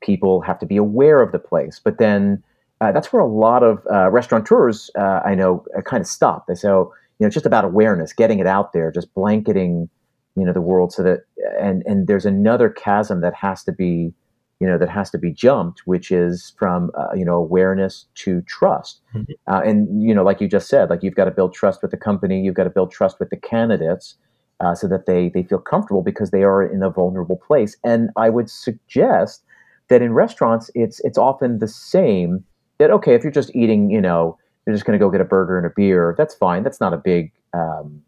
[0.00, 1.80] people have to be aware of the place.
[1.82, 2.42] But then
[2.80, 6.46] uh, that's where a lot of uh, restaurateurs uh, I know uh, kind of stop.
[6.46, 9.88] They say, oh, you know, it's just about awareness, getting it out there, just blanketing,
[10.38, 11.20] you know, the world so that,
[11.60, 14.12] and and there's another chasm that has to be,
[14.60, 18.42] you know, that has to be jumped, which is from uh, you know awareness to
[18.42, 19.00] trust.
[19.14, 19.32] Mm-hmm.
[19.52, 21.90] Uh, and you know, like you just said, like you've got to build trust with
[21.90, 24.16] the company, you've got to build trust with the candidates.
[24.74, 28.30] so that they they feel comfortable because they are in a vulnerable place, and I
[28.30, 29.42] would suggest
[29.88, 32.44] that in restaurants it's it's often the same
[32.78, 35.24] that okay if you're just eating you know you're just going to go get a
[35.24, 38.02] burger and a beer that's fine that's not a big um,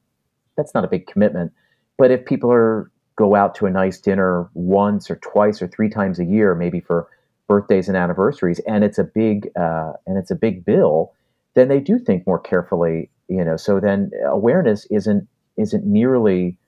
[0.56, 1.52] that's not a big commitment
[2.00, 5.90] but if people are go out to a nice dinner once or twice or three
[5.90, 7.06] times a year maybe for
[7.46, 11.12] birthdays and anniversaries and it's a big uh, and it's a big bill
[11.54, 13.56] then they do think more carefully you know.
[13.56, 16.58] So then awareness isn't isn't nearly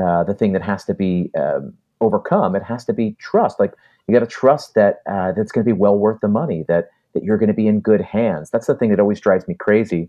[0.00, 2.54] uh, the thing that has to be um, overcome.
[2.54, 3.60] It has to be trust.
[3.60, 3.74] Like
[4.06, 6.88] you got to trust that uh, that's going to be well worth the money that
[7.12, 8.50] that you're going to be in good hands.
[8.50, 10.08] That's the thing that always drives me crazy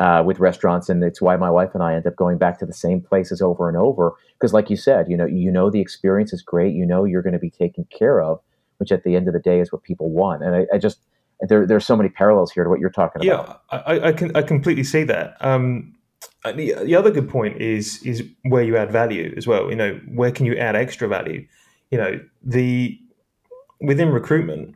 [0.00, 2.66] uh, with restaurants and it's why my wife and i end up going back to
[2.66, 5.80] the same places over and over because like you said you know you know the
[5.80, 8.40] experience is great you know you're going to be taken care of
[8.78, 10.98] which at the end of the day is what people want and i, I just
[11.48, 14.34] there, there's so many parallels here to what you're talking about yeah i, I can
[14.36, 15.94] i completely see that um,
[16.44, 20.00] the, the other good point is is where you add value as well you know
[20.08, 21.46] where can you add extra value
[21.90, 22.98] you know the
[23.80, 24.74] within recruitment,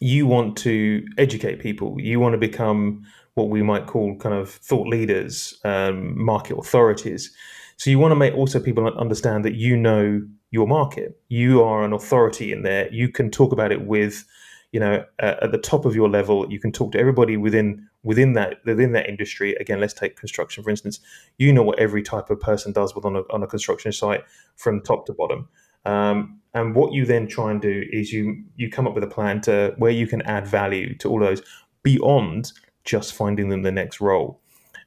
[0.00, 2.00] you want to educate people.
[2.00, 7.34] You want to become what we might call kind of thought leaders, um, market authorities.
[7.76, 11.18] So you want to make also people understand that you know your market.
[11.28, 12.92] You are an authority in there.
[12.92, 14.24] You can talk about it with,
[14.70, 16.46] you know, uh, at the top of your level.
[16.52, 19.54] You can talk to everybody within within that within that industry.
[19.56, 21.00] Again, let's take construction for instance.
[21.38, 24.22] You know what every type of person does with on a, on a construction site
[24.56, 25.48] from top to bottom.
[25.84, 29.08] Um, and what you then try and do is you you come up with a
[29.08, 31.42] plan to where you can add value to all those
[31.82, 32.52] beyond
[32.84, 34.40] just finding them the next role.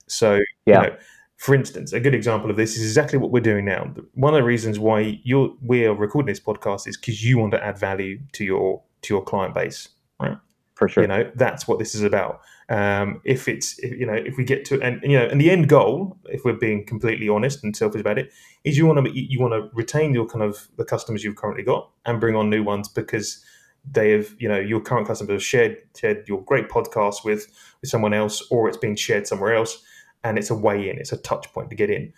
[0.07, 0.83] So, yeah.
[0.83, 0.97] You know,
[1.37, 3.93] for instance, a good example of this is exactly what we're doing now.
[4.13, 7.51] One of the reasons why you're we are recording this podcast is because you want
[7.51, 10.37] to add value to your to your client base, right?
[10.75, 11.03] For sure.
[11.03, 12.41] You know, that's what this is about.
[12.69, 15.51] Um, if it's if, you know if we get to and you know and the
[15.51, 18.31] end goal, if we're being completely honest and selfish about it,
[18.63, 21.63] is you want to you want to retain your kind of the customers you've currently
[21.63, 23.43] got and bring on new ones because
[23.91, 27.47] they have you know your current customers have shared shared your great podcast with
[27.81, 29.83] with someone else or it's being shared somewhere else
[30.25, 32.11] and it's a way in, it's a touch point to get in.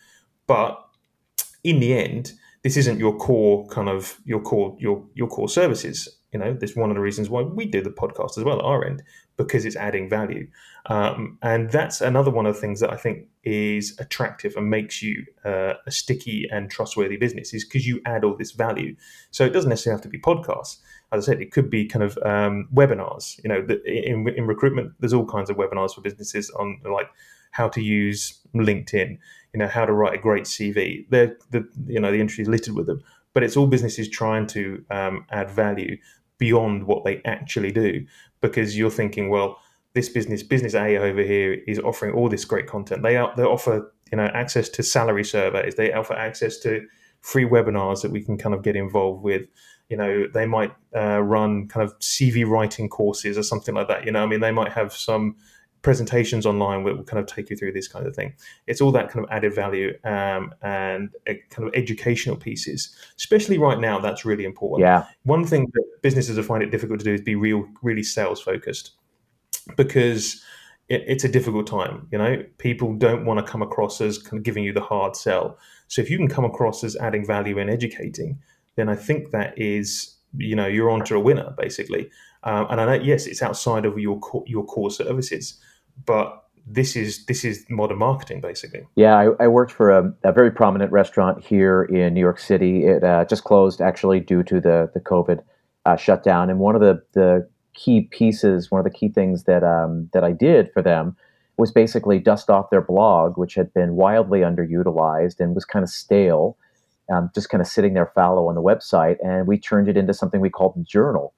[0.48, 0.82] But
[1.64, 2.32] in the end,
[2.64, 6.08] this isn't your core kind of your core your your core services.
[6.32, 8.66] You know, this one of the reasons why we do the podcast as well at
[8.66, 9.04] our end
[9.38, 10.48] because it's adding value,
[10.88, 15.02] um, and that's another one of the things that I think is attractive and makes
[15.02, 18.96] you uh, a sticky and trustworthy business is because you add all this value.
[19.32, 20.78] So it doesn't necessarily have to be podcasts.
[21.12, 23.42] As I said, it could be kind of um, webinars.
[23.44, 27.10] You know, in, in recruitment, there's all kinds of webinars for businesses on like
[27.52, 29.18] how to use LinkedIn,
[29.54, 31.06] you know, how to write a great CV.
[31.10, 33.02] They're the you know the industry is littered with them,
[33.34, 35.98] but it's all businesses trying to um, add value
[36.38, 38.06] beyond what they actually do
[38.42, 39.58] because you're thinking, well,
[39.94, 43.02] this business, business A over here, is offering all this great content.
[43.02, 45.76] They are, they offer you know access to salary surveys.
[45.76, 46.86] They offer access to
[47.22, 49.48] free webinars that we can kind of get involved with.
[49.90, 54.06] You know, they might uh, run kind of CV writing courses or something like that.
[54.06, 55.36] You know, I mean, they might have some
[55.82, 58.34] presentations online that will kind of take you through this kind of thing.
[58.66, 61.10] It's all that kind of added value um, and
[61.50, 64.00] kind of educational pieces, especially right now.
[64.00, 64.86] That's really important.
[64.86, 65.06] Yeah.
[65.24, 68.42] One thing that businesses are finding it difficult to do is be real, really sales
[68.42, 68.92] focused,
[69.76, 70.44] because
[70.90, 72.08] it, it's a difficult time.
[72.12, 75.16] You know, people don't want to come across as kind of giving you the hard
[75.16, 75.58] sell.
[75.88, 78.40] So if you can come across as adding value and educating,
[78.78, 82.10] then I think that is you know you're onto a winner basically.
[82.44, 85.60] Um, and I know, yes, it's outside of your core, your core services,
[86.06, 88.86] but this is this is modern marketing basically.
[88.96, 92.86] Yeah, I, I worked for a, a, very prominent restaurant here in New York City.
[92.86, 95.42] It uh, just closed actually due to the the COVID
[95.86, 96.50] uh, shutdown.
[96.50, 100.24] And one of the the key pieces, one of the key things that um, that
[100.24, 101.16] I did for them
[101.58, 105.90] was basically dust off their blog, which had been wildly underutilized and was kind of
[105.90, 106.58] stale,
[107.12, 109.18] um, just kind of sitting there fallow on the website.
[109.24, 111.34] And we turned it into something we called the journal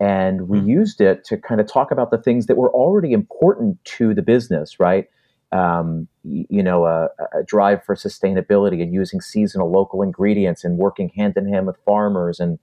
[0.00, 0.70] and we mm-hmm.
[0.70, 4.22] used it to kind of talk about the things that were already important to the
[4.22, 5.08] business, right?
[5.52, 11.10] Um, you know, a, a, drive for sustainability and using seasonal local ingredients and working
[11.10, 12.58] hand in hand with farmers, and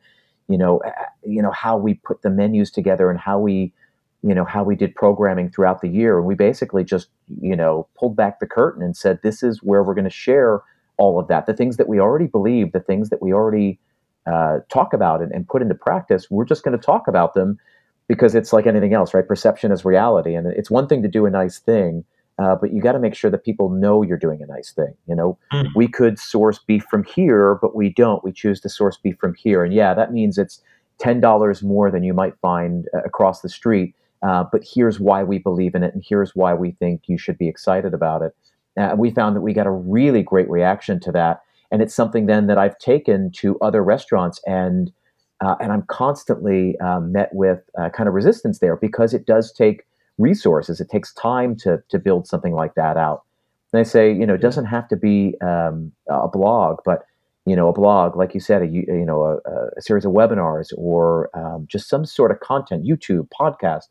[0.48, 0.82] you know,
[1.24, 3.74] you know how we put the menus together and how we,
[4.24, 6.18] you know, how we did programming throughout the year.
[6.18, 7.10] And we basically just,
[7.42, 10.62] you know, pulled back the curtain and said, this is where we're going to share
[10.98, 13.80] all of that, the things that we already believe, the things that we already
[14.26, 17.58] uh, talk about it and put into practice, we're just going to talk about them
[18.08, 19.28] because it's like anything else, right?
[19.28, 22.04] Perception is reality, and it's one thing to do a nice thing,
[22.40, 24.94] uh, but you got to make sure that people know you're doing a nice thing.
[25.08, 25.68] You know, mm.
[25.76, 28.24] we could source beef from here, but we don't.
[28.24, 30.62] We choose to source beef from here, and yeah, that means it's
[31.00, 33.94] ten dollars more than you might find uh, across the street.
[34.24, 37.38] Uh, but here's why we believe in it, and here's why we think you should
[37.38, 38.36] be excited about it.
[38.78, 42.26] Uh, we found that we got a really great reaction to that and it's something
[42.26, 44.92] then that I've taken to other restaurants and
[45.40, 49.52] uh, and I'm constantly um, met with uh, kind of resistance there because it does
[49.52, 49.86] take
[50.18, 50.82] resources.
[50.82, 53.24] It takes time to to build something like that out.
[53.72, 57.06] And I say, you know, it doesn't have to be um, a blog, but
[57.46, 59.38] you know, a blog, like you said, a you know, a,
[59.78, 63.84] a series of webinars or um, just some sort of content, YouTube, podcast,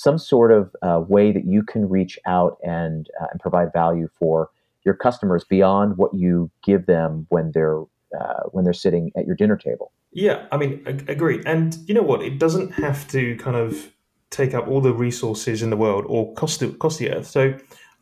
[0.00, 4.08] some sort of uh, way that you can reach out and uh, and provide value
[4.18, 4.48] for
[4.82, 7.82] your customers beyond what you give them when they're
[8.18, 9.92] uh, when they're sitting at your dinner table.
[10.12, 11.42] Yeah, I mean, agree.
[11.44, 12.22] And you know what?
[12.22, 13.92] It doesn't have to kind of
[14.30, 17.26] take up all the resources in the world or cost the, cost the earth.
[17.26, 17.54] So,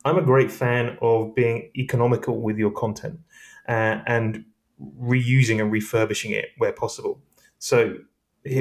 [0.05, 3.19] I'm a great fan of being economical with your content
[3.67, 4.45] uh, and
[5.01, 7.21] reusing and refurbishing it where possible.
[7.59, 7.97] So,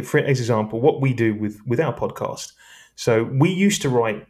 [0.02, 2.52] for example, what we do with with our podcast.
[2.98, 4.26] So, we used to write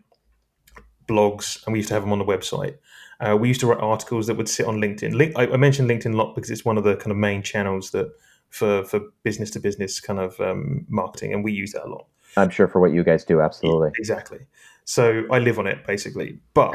[1.06, 2.76] blogs and we used to have them on the website.
[3.18, 5.14] Uh, we used to write articles that would sit on LinkedIn.
[5.14, 7.42] Link, I, I, mentioned LinkedIn a lot because it's one of the kind of main
[7.42, 8.12] channels that
[8.50, 12.06] for for business to business kind of um, marketing, and we use that a lot.
[12.36, 14.40] I'm sure for what you guys do, absolutely, exactly.
[14.84, 16.38] So I live on it basically.
[16.52, 16.72] But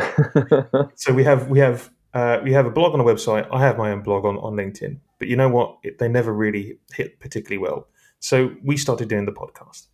[0.96, 3.48] so we have we have uh, we have a blog on a website.
[3.52, 4.98] I have my own blog on on LinkedIn.
[5.20, 5.78] But you know what?
[5.84, 7.88] It, they never really hit particularly well.
[8.20, 9.88] So we started doing the podcast,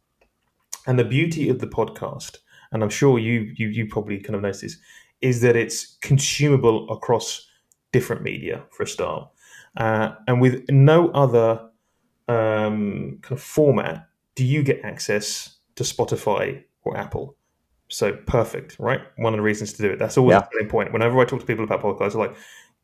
[0.90, 2.38] and the beauty of the podcast,
[2.72, 4.78] and I'm sure you you you probably kind of noticed this,
[5.22, 7.48] is that it's consumable across
[7.92, 9.30] different media for a start,
[9.78, 11.70] uh, and with no other
[12.28, 17.36] um, kind of format do you get access to Spotify or Apple.
[17.90, 19.02] So perfect, right?
[19.18, 20.00] One of the reasons to do it.
[20.00, 20.48] That's always yeah.
[20.60, 20.92] the point.
[20.92, 22.36] Whenever I talk to people about podcasts, I'm like,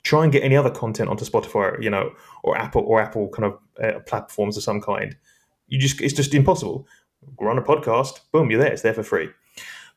[0.04, 2.12] try and get any other content onto Spotify, you know,
[2.44, 5.16] or Apple or Apple kind of uh, platforms of some kind.
[5.68, 6.88] You just it's just impossible.
[7.40, 8.72] Run a podcast, boom, you're there.
[8.72, 9.30] It's there for free.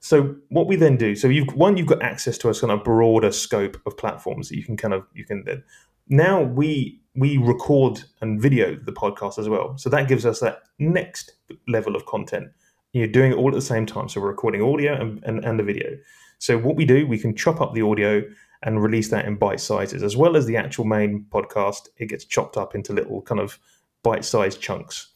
[0.00, 2.84] So what we then do, so you've one, you've got access to a kind of
[2.84, 5.64] broader scope of platforms that you can kind of you can then
[6.08, 9.76] now we we record and video the podcast as well.
[9.76, 11.32] So that gives us that next
[11.66, 12.48] level of content.
[12.92, 14.08] You're doing it all at the same time.
[14.08, 15.96] So we're recording audio and, and, and the video.
[16.38, 18.22] So what we do, we can chop up the audio
[18.62, 21.88] and release that in bite sizes, as well as the actual main podcast.
[21.96, 23.58] It gets chopped up into little kind of
[24.04, 25.08] bite sized chunks.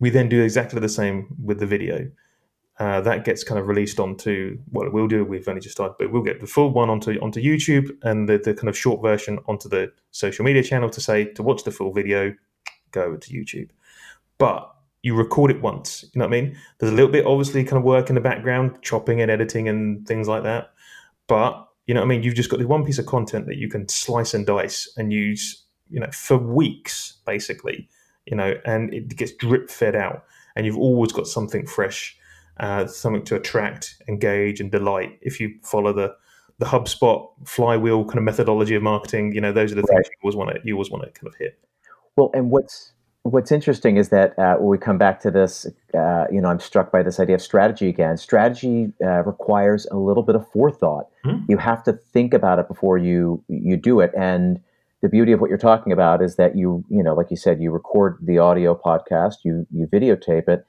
[0.00, 2.10] We then do exactly the same with the video.
[2.78, 5.24] Uh, that gets kind of released onto what we'll do.
[5.24, 8.38] We've only just started, but we'll get the full one onto onto YouTube and the,
[8.38, 11.72] the kind of short version onto the social media channel to say to watch the
[11.72, 12.34] full video,
[12.92, 13.70] go over to YouTube.
[14.38, 14.72] But
[15.02, 16.04] you record it once.
[16.12, 16.56] You know what I mean?
[16.78, 20.06] There's a little bit obviously kind of work in the background, chopping and editing and
[20.06, 20.70] things like that.
[21.26, 22.22] But you know what I mean?
[22.22, 25.12] You've just got this one piece of content that you can slice and dice and
[25.12, 27.88] use, you know, for weeks basically.
[28.30, 30.24] You know, and it gets drip fed out,
[30.54, 32.16] and you've always got something fresh,
[32.60, 35.18] uh, something to attract, engage, and delight.
[35.22, 36.14] If you follow the
[36.58, 39.96] the HubSpot flywheel kind of methodology of marketing, you know, those are the right.
[39.96, 41.58] things you always want to you always want to kind of hit.
[42.16, 46.24] Well, and what's what's interesting is that uh, when we come back to this, uh,
[46.30, 48.16] you know, I'm struck by this idea of strategy again.
[48.16, 51.06] Strategy uh, requires a little bit of forethought.
[51.24, 51.50] Mm-hmm.
[51.50, 54.12] You have to think about it before you you do it.
[54.16, 54.60] And
[55.02, 57.60] the beauty of what you're talking about is that you, you know, like you said,
[57.60, 60.66] you record the audio podcast, you you videotape it.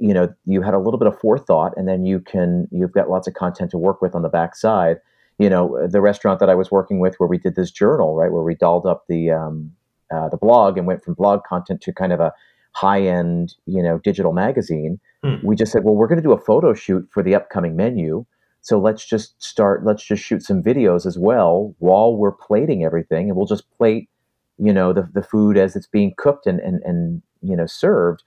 [0.00, 3.10] You know, you had a little bit of forethought, and then you can you've got
[3.10, 4.98] lots of content to work with on the backside.
[5.38, 8.32] You know, the restaurant that I was working with, where we did this journal, right,
[8.32, 9.72] where we dolled up the um,
[10.10, 12.32] uh, the blog and went from blog content to kind of a
[12.72, 14.98] high end, you know, digital magazine.
[15.24, 15.42] Mm.
[15.44, 18.24] We just said, well, we're going to do a photo shoot for the upcoming menu.
[18.68, 23.28] So let's just start, let's just shoot some videos as well while we're plating everything.
[23.28, 24.10] And we'll just plate,
[24.58, 28.24] you know, the, the food as it's being cooked and, and, and you know, served.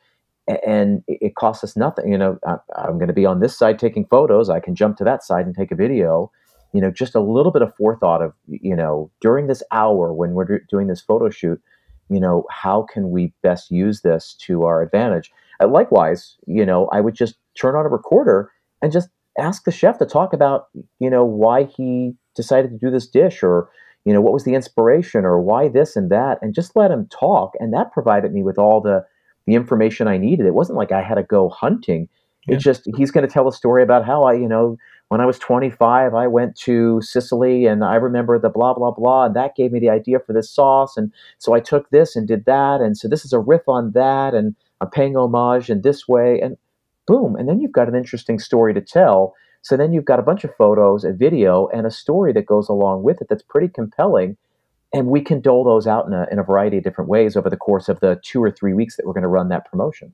[0.65, 2.11] And it costs us nothing.
[2.11, 2.39] You know,
[2.75, 4.49] I'm going to be on this side taking photos.
[4.49, 6.31] I can jump to that side and take a video
[6.73, 10.31] you know, just a little bit of forethought of, you know, during this hour when
[10.31, 11.61] we're doing this photo shoot,
[12.09, 15.31] you know, how can we best use this to our advantage?
[15.65, 19.09] Likewise, you know, I would just turn on a recorder and just
[19.39, 20.67] ask the chef to talk about,
[20.99, 23.69] you know, why he decided to do this dish or,
[24.05, 27.07] you know, what was the inspiration or why this and that, and just let him
[27.07, 27.53] talk.
[27.59, 29.05] And that provided me with all the
[29.47, 30.45] the information I needed.
[30.45, 32.07] It wasn't like I had to go hunting.
[32.47, 32.55] Yeah.
[32.55, 34.77] It's just he's going to tell a story about how I, you know,
[35.09, 39.25] when I was 25, I went to Sicily and I remember the blah, blah, blah.
[39.25, 40.95] And that gave me the idea for this sauce.
[40.95, 42.79] And so I took this and did that.
[42.81, 44.33] And so this is a riff on that.
[44.33, 46.39] And I'm paying homage in this way.
[46.39, 46.55] And
[47.11, 47.35] boom.
[47.35, 49.33] And then you've got an interesting story to tell.
[49.61, 52.67] So then you've got a bunch of photos, a video, and a story that goes
[52.69, 54.37] along with it that's pretty compelling.
[54.93, 57.49] And we can dole those out in a, in a variety of different ways over
[57.49, 60.13] the course of the two or three weeks that we're going to run that promotion.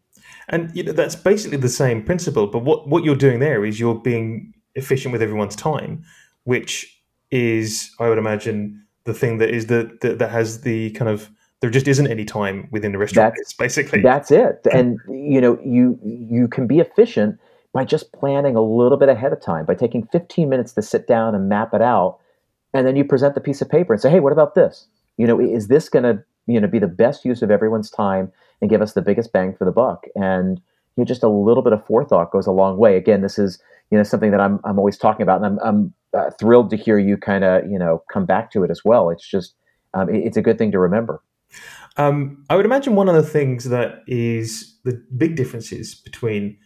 [0.49, 2.47] And you know, that's basically the same principle.
[2.47, 6.03] But what, what you're doing there is you're being efficient with everyone's time,
[6.43, 11.09] which is, I would imagine, the thing that is the that, that has the kind
[11.09, 11.31] of
[11.62, 13.34] there just isn't any time within the restaurant.
[13.36, 14.66] That's, basically that's it.
[14.72, 17.39] And you know, you you can be efficient
[17.74, 21.08] by just planning a little bit ahead of time, by taking 15 minutes to sit
[21.08, 22.20] down and map it out,
[22.74, 24.88] and then you present the piece of paper and say, "Hey, what about this?
[25.18, 28.32] You know, is this going to you know be the best use of everyone's time
[28.62, 30.60] and give us the biggest bang for the buck?" And
[30.95, 32.97] you know, just a little bit of forethought goes a long way.
[32.97, 35.93] Again, this is you know something that I'm I'm always talking about, and I'm, I'm
[36.14, 39.10] uh, thrilled to hear you kind of you know come back to it as well.
[39.10, 39.55] It's just
[39.95, 41.22] um, it, it's a good thing to remember.
[41.97, 46.57] Um, I would imagine one of the things that is the big differences between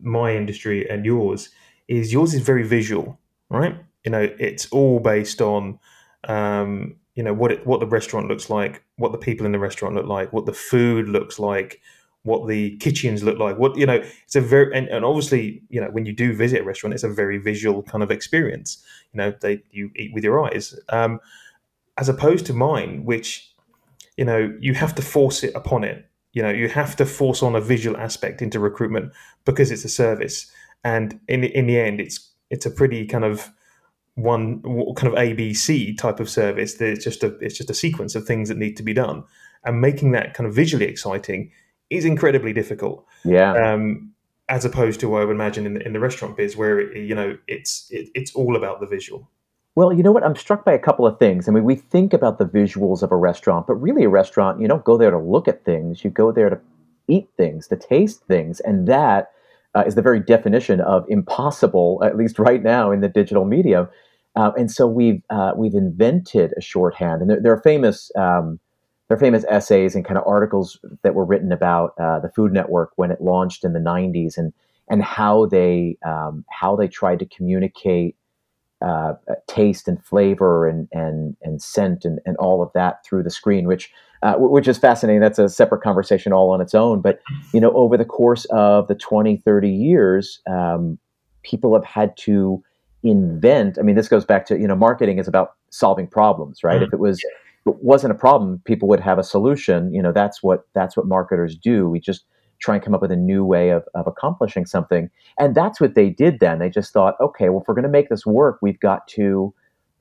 [0.00, 1.50] my industry and yours
[1.88, 3.18] is yours is very visual,
[3.50, 3.76] right?
[4.04, 5.78] You know, it's all based on
[6.24, 9.58] um, you know what it, what the restaurant looks like, what the people in the
[9.58, 11.80] restaurant look like, what the food looks like,
[12.22, 15.80] what the kitchens look like what you know it's a very and, and obviously you
[15.80, 19.18] know when you do visit a restaurant it's a very visual kind of experience you
[19.18, 21.18] know they you eat with your eyes um,
[21.96, 23.49] as opposed to mine which
[24.16, 27.42] you know you have to force it upon it you know you have to force
[27.42, 29.12] on a visual aspect into recruitment
[29.44, 30.50] because it's a service
[30.84, 33.50] and in in the end it's it's a pretty kind of
[34.22, 34.62] one
[34.94, 36.74] kind of ABC type of service.
[36.74, 39.24] There's just a it's just a sequence of things that need to be done,
[39.64, 41.50] and making that kind of visually exciting
[41.88, 43.06] is incredibly difficult.
[43.24, 43.52] Yeah.
[43.52, 44.12] Um,
[44.48, 46.96] as opposed to what I would imagine in the, in the restaurant biz, where it,
[46.96, 49.30] you know it's it, it's all about the visual.
[49.76, 50.24] Well, you know what?
[50.24, 51.48] I'm struck by a couple of things.
[51.48, 54.68] I mean, we think about the visuals of a restaurant, but really, a restaurant you
[54.68, 56.04] don't go there to look at things.
[56.04, 56.60] You go there to
[57.08, 59.30] eat things, to taste things, and that
[59.74, 63.88] uh, is the very definition of impossible, at least right now in the digital medium.
[64.36, 68.10] Uh, and so we've uh, we've invented a shorthand, and there, there are famous.
[68.16, 68.58] Um,
[69.08, 72.52] there are famous essays and kind of articles that were written about uh, the Food
[72.52, 74.52] Network when it launched in the 90s and
[74.88, 78.16] and how they um, how they tried to communicate
[78.82, 79.14] uh,
[79.46, 83.66] taste and flavor and and and scent and, and all of that through the screen,
[83.66, 83.90] which
[84.22, 85.20] uh, which is fascinating.
[85.20, 87.00] That's a separate conversation all on its own.
[87.00, 87.20] But
[87.52, 90.98] you know, over the course of the 20, 30 years, um,
[91.42, 92.62] people have had to
[93.02, 93.78] invent.
[93.78, 96.76] I mean, this goes back to you know, marketing is about solving problems, right?
[96.76, 96.84] Mm-hmm.
[96.84, 97.18] If it was
[97.66, 99.92] if it wasn't a problem, people would have a solution.
[99.92, 101.88] You know, that's what that's what marketers do.
[101.88, 102.24] We just
[102.60, 105.10] try and come up with a new way of, of accomplishing something.
[105.38, 106.58] And that's what they did then.
[106.58, 109.52] They just thought, okay, well, if we're going to make this work, we've got to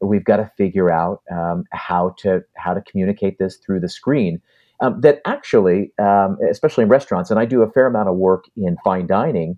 [0.01, 4.41] we've got to figure out um, how to how to communicate this through the screen.
[4.81, 8.45] Um, that actually, um, especially in restaurants, and I do a fair amount of work
[8.55, 9.57] in fine dining,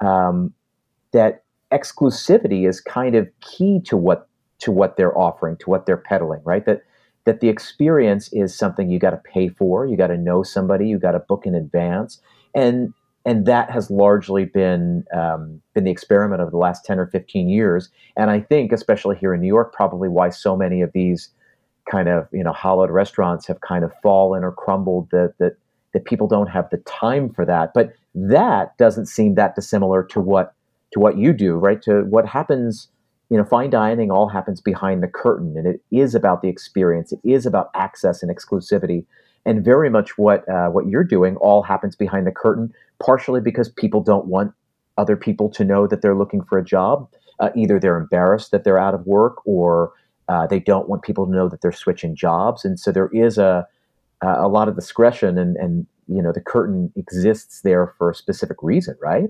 [0.00, 0.54] um,
[1.12, 4.28] that exclusivity is kind of key to what
[4.60, 6.64] to what they're offering, to what they're peddling, right?
[6.64, 6.82] That
[7.24, 10.88] that the experience is something you got to pay for, you got to know somebody,
[10.88, 12.20] you got to book in advance,
[12.54, 12.92] and
[13.24, 17.48] and that has largely been um, been the experiment of the last ten or fifteen
[17.48, 17.88] years.
[18.16, 21.30] And I think, especially here in New York, probably why so many of these
[21.90, 25.56] kind of you know hollowed restaurants have kind of fallen or crumbled that that
[25.92, 27.72] that people don't have the time for that.
[27.74, 30.54] But that doesn't seem that dissimilar to what
[30.92, 31.80] to what you do, right?
[31.82, 32.88] To what happens.
[33.30, 37.12] You know, fine dining all happens behind the curtain, and it is about the experience.
[37.12, 39.06] It is about access and exclusivity
[39.44, 42.72] and very much what uh, what you're doing all happens behind the curtain
[43.02, 44.52] partially because people don't want
[44.98, 47.08] other people to know that they're looking for a job.
[47.40, 49.92] Uh, either they're embarrassed that they're out of work, or
[50.28, 52.64] uh, they don't want people to know that they're switching jobs.
[52.64, 53.66] And so there is a
[54.20, 58.58] a lot of discretion, and and you know the curtain exists there for a specific
[58.62, 59.28] reason, right?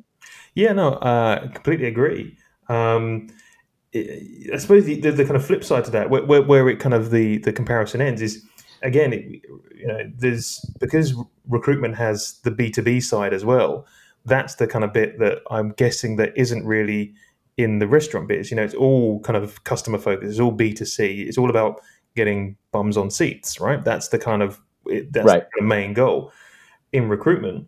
[0.55, 2.37] Yeah, no, uh, completely agree.
[2.69, 3.29] Um,
[3.95, 6.79] I suppose the, the, the, kind of flip side to that, where, where, where, it
[6.79, 8.43] kind of the, the comparison ends, is
[8.83, 9.25] again, it,
[9.77, 11.15] you know, there's because
[11.49, 13.87] recruitment has the B two B side as well.
[14.25, 17.15] That's the kind of bit that I'm guessing that isn't really
[17.57, 18.51] in the restaurant biz.
[18.51, 20.31] You know, it's all kind of customer focused.
[20.31, 21.23] It's all B two C.
[21.23, 21.81] It's all about
[22.15, 23.83] getting bums on seats, right?
[23.85, 24.61] That's the kind of
[25.11, 25.45] that's right.
[25.57, 26.33] the main goal
[26.93, 27.67] in recruitment.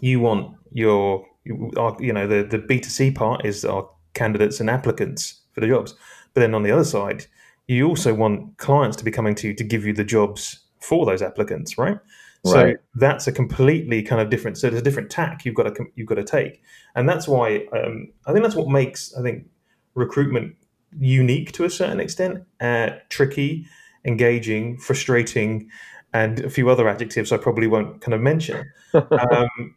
[0.00, 4.70] You want your you know the the B two C part is our candidates and
[4.70, 5.94] applicants for the jobs,
[6.34, 7.26] but then on the other side,
[7.66, 11.04] you also want clients to be coming to you to give you the jobs for
[11.04, 11.98] those applicants, right?
[12.44, 12.76] So right.
[12.94, 14.56] that's a completely kind of different.
[14.56, 16.62] So there's a different tack you've got to you've got to take,
[16.94, 19.46] and that's why um, I think that's what makes I think
[19.94, 20.54] recruitment
[20.98, 23.66] unique to a certain extent, uh, tricky,
[24.04, 25.68] engaging, frustrating,
[26.12, 29.74] and a few other adjectives I probably won't kind of mention, um,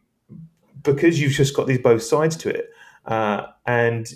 [0.82, 2.70] because you've just got these both sides to it,
[3.06, 4.06] uh, and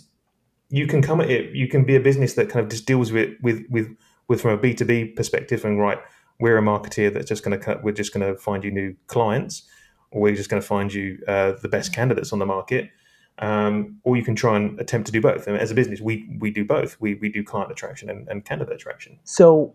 [0.70, 1.54] you can come at it.
[1.54, 3.94] You can be a business that kind of just deals with with with
[4.28, 5.98] with from a B two B perspective and right
[6.40, 9.62] we're a marketeer that's just going to we're just going to find you new clients
[10.10, 12.90] or we're just going to find you uh, the best candidates on the market
[13.38, 16.28] um, or you can try and attempt to do both and as a business we
[16.38, 19.74] we do both we, we do client attraction and, and candidate attraction so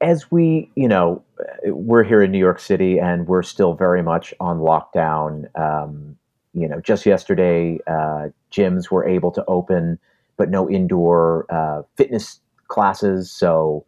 [0.00, 1.22] as we you know
[1.66, 6.16] we're here in new york city and we're still very much on lockdown um,
[6.54, 9.98] you know just yesterday uh, gyms were able to open
[10.36, 13.84] but no indoor uh, fitness classes so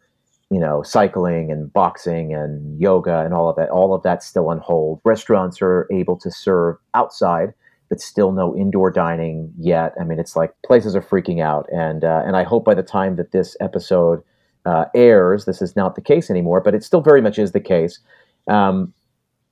[0.51, 4.49] you know, cycling and boxing and yoga and all of that, all of that's still
[4.49, 5.01] on hold.
[5.05, 7.55] Restaurants are able to serve outside,
[7.89, 9.95] but still no indoor dining yet.
[10.01, 12.83] I mean, it's like places are freaking out, and uh, and I hope by the
[12.83, 14.23] time that this episode
[14.65, 17.61] uh, airs, this is not the case anymore, but it still very much is the
[17.61, 17.99] case.
[18.47, 18.93] Um,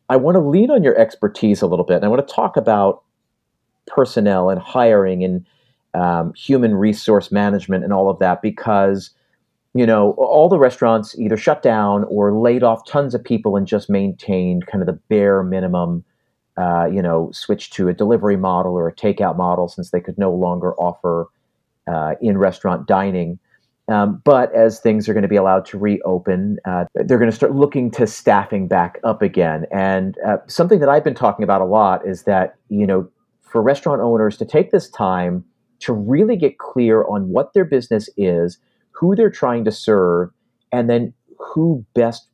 [0.09, 2.57] I want to lean on your expertise a little bit, and I want to talk
[2.57, 3.03] about
[3.87, 5.47] personnel and hiring and
[5.95, 9.11] um, human resource management and all of that because
[9.75, 13.67] you know, all the restaurants either shut down or laid off tons of people and
[13.67, 16.05] just maintained kind of the bare minimum,
[16.59, 20.19] uh, you know, switched to a delivery model or a takeout model since they could
[20.19, 21.29] no longer offer
[21.91, 23.39] uh, in restaurant dining.
[23.89, 27.37] Um, but as things are going to be allowed to reopen, uh, they're going to
[27.37, 29.67] start looking to staffing back up again.
[29.73, 33.09] And uh, something that I've been talking about a lot is that, you know,
[33.53, 35.45] for restaurant owners to take this time
[35.81, 38.59] to really get clear on what their business is
[39.03, 40.31] who they're trying to serve,
[40.71, 42.29] and then who best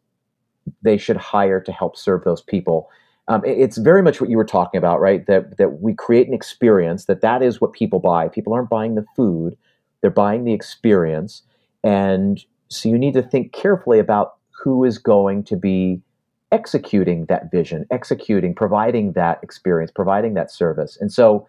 [0.83, 2.91] they should hire to help serve those people.
[3.27, 5.27] Um, it's very much what you were talking about, right?
[5.27, 7.07] That that we create an experience.
[7.07, 8.29] That that is what people buy.
[8.29, 9.57] People aren't buying the food;
[10.03, 11.43] they're buying the experience.
[11.83, 16.03] And so you need to think carefully about who is going to be
[16.51, 20.97] executing that vision, executing, providing that experience, providing that service.
[21.01, 21.47] And so,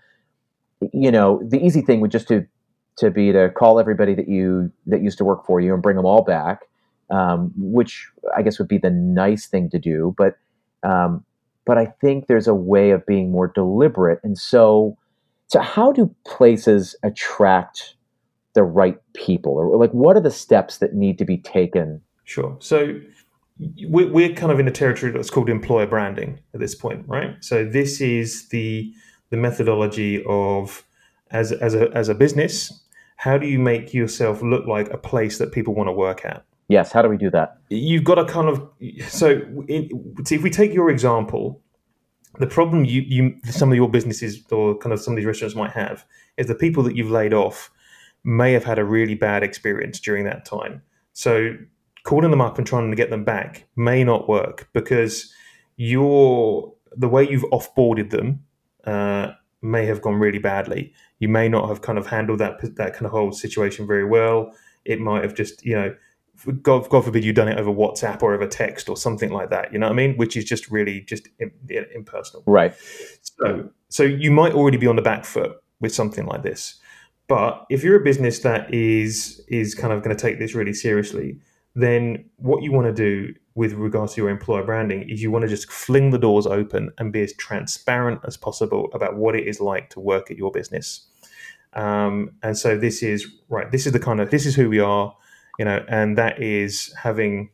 [0.94, 2.46] you know, the easy thing would just to
[2.98, 5.96] to be to call everybody that you that used to work for you and bring
[5.96, 6.64] them all back,
[7.10, 10.14] um, which I guess would be the nice thing to do.
[10.18, 10.38] But
[10.84, 11.24] um,
[11.66, 14.20] but I think there's a way of being more deliberate.
[14.24, 14.98] And so,
[15.48, 17.96] so how do places attract
[18.54, 22.02] the right people, or like what are the steps that need to be taken?
[22.26, 22.58] Sure.
[22.60, 23.00] So
[23.88, 27.36] we're kind of in a territory that's called employer branding at this point, right?
[27.42, 28.94] So this is the
[29.30, 30.84] the methodology of
[31.32, 32.84] as as a as a business
[33.20, 36.46] how do you make yourself look like a place that people want to work at?
[36.70, 36.94] Yes.
[36.94, 37.58] How do we do that?
[37.68, 38.66] You've got to kind of
[39.10, 41.62] so in, see if we take your example,
[42.40, 45.54] the problem you you some of your businesses or kind of some of these restaurants
[45.54, 46.06] might have
[46.38, 47.70] is the people that you've laid off
[48.24, 50.82] may have had a really bad experience during that time.
[51.12, 51.58] So
[52.04, 55.34] calling them up and trying to get them back may not work because
[55.78, 58.44] your the way you've offboarded them
[58.86, 59.32] uh,
[59.62, 60.94] may have gone really badly.
[61.20, 64.54] You may not have kind of handled that that kind of whole situation very well.
[64.86, 65.96] It might have just you know
[66.62, 69.74] God, God forbid you've done it over WhatsApp or over text or something like that.
[69.74, 70.16] You know what I mean?
[70.16, 71.28] Which is just really just
[71.70, 72.44] impersonal.
[72.46, 72.74] Right.
[73.22, 76.80] So, so you might already be on the back foot with something like this.
[77.28, 80.74] But if you're a business that is is kind of going to take this really
[80.74, 81.38] seriously,
[81.82, 85.44] then what you want to do with regards to your employer branding is you want
[85.44, 89.48] to just fling the doors open and be as transparent as possible about what it
[89.48, 91.08] is like to work at your business.
[91.74, 93.70] Um, and so this is right.
[93.72, 95.14] This is the kind of this is who we are
[95.60, 97.52] you know, and that is having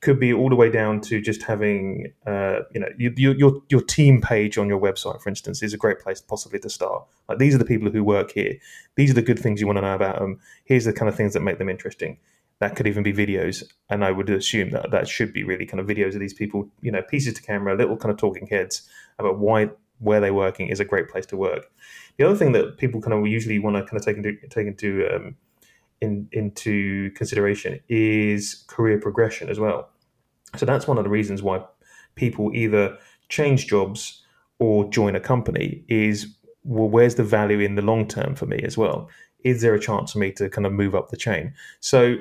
[0.00, 3.62] could be all the way down to just having uh, you know you, you, your
[3.70, 7.04] your team page on your website, for instance, is a great place possibly to start.
[7.28, 8.58] Like these are the people who work here.
[8.96, 10.40] These are the good things you want to know about them.
[10.64, 12.18] Here's the kind of things that make them interesting.
[12.58, 15.78] That could even be videos, and I would assume that that should be really kind
[15.78, 18.88] of videos of these people, you know, pieces to camera, little kind of talking heads
[19.18, 21.70] about why where they're working is a great place to work.
[22.18, 24.66] The other thing that people kind of usually want to kind of take into take
[24.66, 25.36] into um,
[26.00, 29.90] in, into consideration is career progression as well.
[30.56, 31.64] So that's one of the reasons why
[32.14, 32.96] people either
[33.28, 34.22] change jobs
[34.58, 38.60] or join a company is well, where's the value in the long term for me
[38.64, 39.08] as well?
[39.44, 41.54] Is there a chance for me to kind of move up the chain?
[41.80, 42.16] So,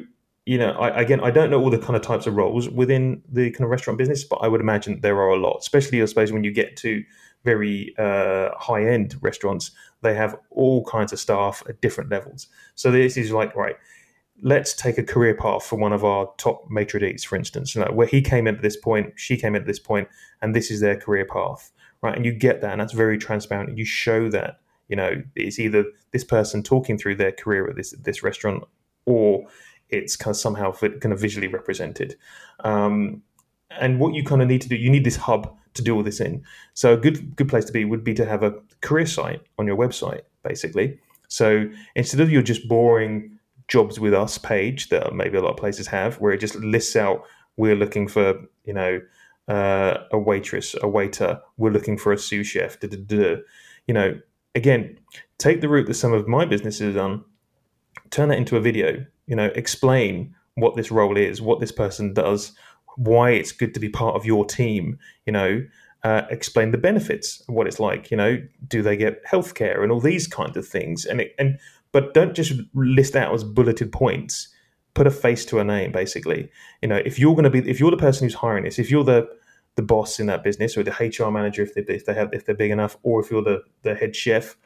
[0.46, 3.22] you know, I, again, I don't know all the kind of types of roles within
[3.28, 6.06] the kind of restaurant business, but I would imagine there are a lot, especially I
[6.06, 7.04] suppose when you get to
[7.44, 9.72] very uh, high end restaurants,
[10.02, 12.48] they have all kinds of staff at different levels.
[12.76, 13.76] So this is like, right,
[14.42, 17.84] let's take a career path for one of our top maitre d's, for instance, you
[17.84, 20.08] know, where he came in at this point, she came in at this point,
[20.42, 21.72] and this is their career path,
[22.02, 22.16] right?
[22.16, 23.78] And you get that, and that's very transparent.
[23.78, 27.92] You show that, you know, it's either this person talking through their career at this
[28.04, 28.64] this restaurant,
[29.06, 29.46] or
[29.90, 32.16] it's kind of somehow kind of visually represented.
[32.64, 33.22] Um,
[33.80, 36.04] and what you kind of need to do, you need this hub to do all
[36.04, 36.44] this in.
[36.74, 39.68] So a good good place to be would be to have a career site on
[39.68, 41.00] your website, basically.
[41.28, 45.58] So instead of your just boring jobs with us page that maybe a lot of
[45.58, 47.24] places have, where it just lists out
[47.58, 49.02] we're looking for you know
[49.48, 54.20] uh, a waitress, a waiter, we're looking for a sous chef, you know.
[54.56, 54.98] Again,
[55.38, 57.26] take the route that some of my businesses have done,
[58.10, 59.06] turn that into a video.
[59.28, 62.54] You know, explain what this role is, what this person does,
[62.98, 65.00] why it's good to be part of your team.
[65.26, 65.66] You know,
[66.04, 68.12] uh, explain the benefits what it's like.
[68.12, 71.06] You know, do they get healthcare and all these kinds of things?
[71.06, 71.60] And it, and
[71.92, 74.50] but don't just list out as bulleted points.
[74.94, 76.50] Put a face to a name, basically.
[76.82, 78.92] You know, if you're going to be, if you're the person who's hiring this, if
[78.92, 79.28] you're the
[79.76, 82.46] the boss in that business or the HR manager, if they, if they have, if
[82.46, 84.58] they're big enough, or if you're the the head chef,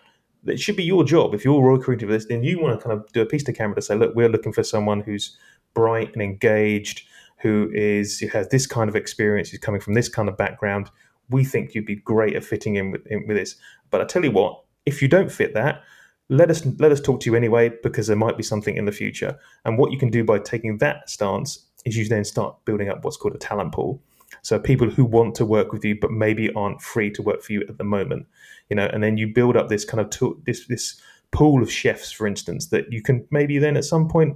[0.45, 1.33] it should be your job.
[1.33, 3.53] If you're recruiting for this, then you want to kind of do a piece to
[3.53, 5.37] camera to say, look, we're looking for someone who's
[5.73, 7.03] bright and engaged,
[7.39, 10.89] who is who has this kind of experience, who's coming from this kind of background,
[11.29, 13.55] we think you'd be great at fitting in with, in with this.
[13.91, 15.83] But I tell you what, if you don't fit that,
[16.29, 18.91] let us let us talk to you anyway because there might be something in the
[18.91, 19.37] future.
[19.65, 23.03] And what you can do by taking that stance is you then start building up
[23.03, 24.01] what's called a talent pool.
[24.41, 27.53] So people who want to work with you but maybe aren't free to work for
[27.53, 28.27] you at the moment,
[28.69, 31.01] you know, and then you build up this kind of tool, this this
[31.31, 34.35] pool of chefs, for instance, that you can maybe then at some point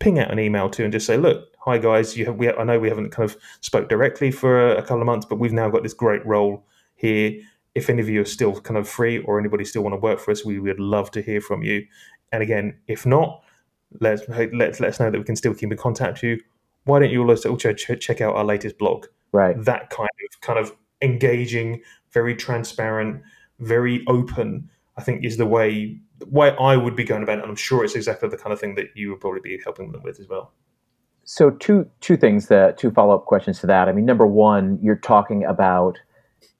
[0.00, 2.64] ping out an email to and just say, look, hi guys, you have, we, I
[2.64, 5.52] know we haven't kind of spoke directly for a, a couple of months, but we've
[5.52, 7.40] now got this great role here.
[7.74, 10.20] If any of you are still kind of free or anybody still want to work
[10.20, 11.86] for us, we would love to hear from you.
[12.32, 13.42] And again, if not,
[14.00, 16.40] let's let's let us know that we can still keep in contact with you.
[16.84, 19.06] Why don't you also check out our latest blog?
[19.32, 19.56] Right.
[19.64, 23.22] That kind of kind of engaging, very transparent,
[23.64, 24.68] very open.
[24.96, 27.42] I think is the way way I would be going about it.
[27.42, 29.92] And I'm sure it's exactly the kind of thing that you would probably be helping
[29.92, 30.52] them with as well.
[31.24, 33.88] So two two things that two follow up questions to that.
[33.88, 35.98] I mean, number one, you're talking about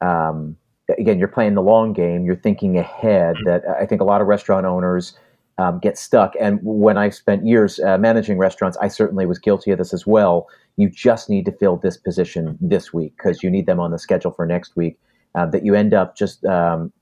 [0.00, 0.56] um,
[0.98, 2.24] again, you're playing the long game.
[2.24, 3.36] You're thinking ahead.
[3.44, 5.16] That I think a lot of restaurant owners
[5.58, 6.34] um, get stuck.
[6.40, 10.06] And when I spent years uh, managing restaurants, I certainly was guilty of this as
[10.06, 10.48] well.
[10.76, 13.98] You just need to fill this position this week because you need them on the
[13.98, 14.98] schedule for next week.
[15.34, 16.92] Uh, that you end up just um,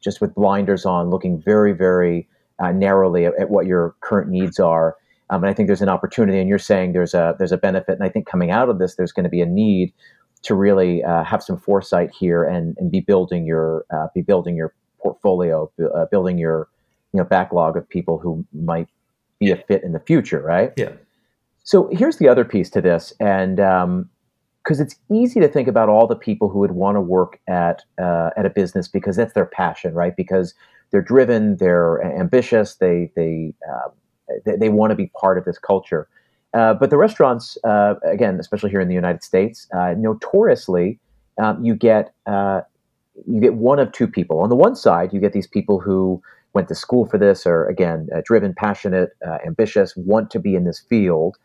[0.00, 2.28] just with blinders on, looking very very
[2.58, 4.96] uh, narrowly at, at what your current needs are
[5.30, 7.92] um, and I think there's an opportunity, and you're saying there's a there's a benefit,
[7.92, 9.92] and I think coming out of this, there's going to be a need
[10.42, 14.56] to really uh, have some foresight here and, and be building your uh, be building
[14.56, 16.68] your portfolio, uh, building your
[17.12, 18.88] you know backlog of people who might
[19.38, 20.72] be a fit in the future, right?
[20.76, 20.92] Yeah.
[21.62, 23.60] So here's the other piece to this, and
[24.62, 27.82] because it's easy to think about all the people who would want to work at
[27.98, 30.14] uh, at a business because that's their passion, right?
[30.16, 30.54] Because
[30.90, 33.88] they're driven, they're ambitious, they they uh,
[34.44, 36.08] they, they want to be part of this culture.
[36.52, 40.98] Uh, but the restaurants, uh, again, especially here in the United States, uh, notoriously,
[41.40, 42.60] um, you get uh,
[43.26, 44.40] you get one of two people.
[44.40, 46.20] On the one side, you get these people who
[46.52, 49.10] went to school for this, or again, driven, passionate,
[49.46, 51.36] ambitious, want to be in this field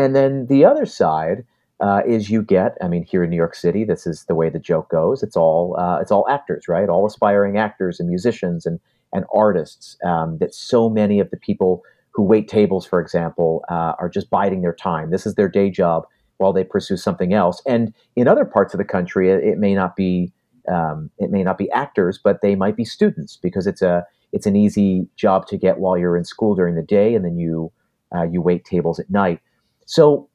[0.00, 1.44] and then the other side
[1.80, 4.50] uh, is you get, I mean, here in New York City, this is the way
[4.50, 5.22] the joke goes.
[5.22, 6.88] It's all uh, it's all actors, right?
[6.88, 8.80] All aspiring actors and musicians and
[9.12, 9.96] and artists.
[10.04, 14.30] Um, that so many of the people who wait tables, for example, uh, are just
[14.30, 15.10] biding their time.
[15.10, 16.04] This is their day job
[16.38, 17.62] while they pursue something else.
[17.66, 20.32] And in other parts of the country, it, it may not be
[20.68, 24.46] um, it may not be actors, but they might be students because it's a it's
[24.46, 27.72] an easy job to get while you're in school during the day, and then you
[28.14, 29.40] uh, you wait tables at night.
[29.86, 30.28] So,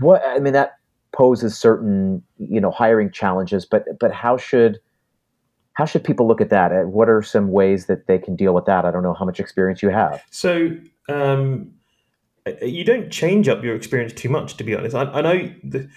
[0.00, 0.72] what I mean that
[1.12, 4.78] poses certain you know hiring challenges, but but how should
[5.74, 6.70] how should people look at that?
[6.86, 8.84] What are some ways that they can deal with that?
[8.84, 10.22] I don't know how much experience you have.
[10.30, 10.70] So.
[11.08, 11.72] Um,
[12.60, 14.94] you don't change up your experience too much, to be honest.
[14.94, 15.88] I, I know the,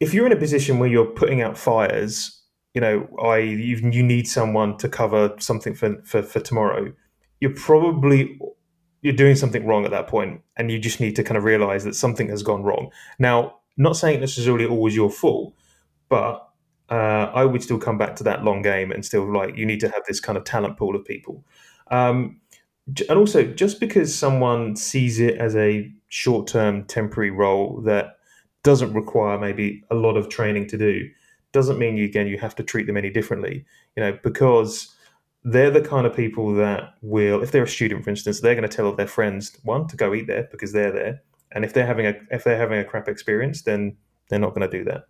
[0.00, 2.42] if you're in a position where you're putting out fires,
[2.74, 6.92] you know, I you, you need someone to cover something for, for, for tomorrow.
[7.40, 8.38] You're probably
[9.02, 11.84] you're doing something wrong at that point and you just need to kind of realize
[11.84, 12.90] that something has gone wrong.
[13.18, 15.54] Now not saying necessarily always your fault
[16.08, 16.48] but
[16.90, 19.80] uh, i would still come back to that long game and still like you need
[19.80, 21.44] to have this kind of talent pool of people.
[21.90, 22.40] Um,
[23.08, 28.16] and also just because someone sees it as a short-term temporary role that
[28.62, 31.08] doesn't require maybe a lot of training to do
[31.52, 33.64] doesn't mean you again you have to treat them any differently.
[33.96, 34.94] You know because
[35.50, 38.68] they're the kind of people that will, if they're a student, for instance, they're going
[38.68, 41.22] to tell their friends one to go eat there because they're there,
[41.52, 43.96] and if they're having a if they're having a crap experience, then
[44.28, 45.04] they're not going to do that.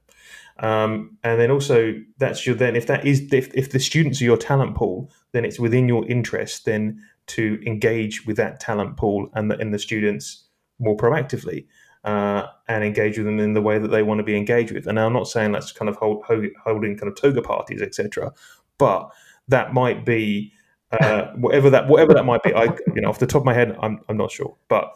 [0.61, 4.25] Um, and then also that's your then if that is if, if the students are
[4.25, 9.29] your talent pool, then it's within your interest then to engage with that talent pool
[9.35, 10.45] and the, and the students
[10.79, 11.67] more proactively.
[12.05, 14.87] Uh, and engage with them in the way that they want to be engaged with.
[14.87, 18.33] And I'm not saying that's kind of hold, hold, holding kind of toga parties, etc.
[18.79, 19.11] But
[19.49, 20.53] that might be
[20.93, 22.55] uh, whatever that whatever that might be.
[22.55, 24.93] I you know off the top of my head, I'm I'm not sure, but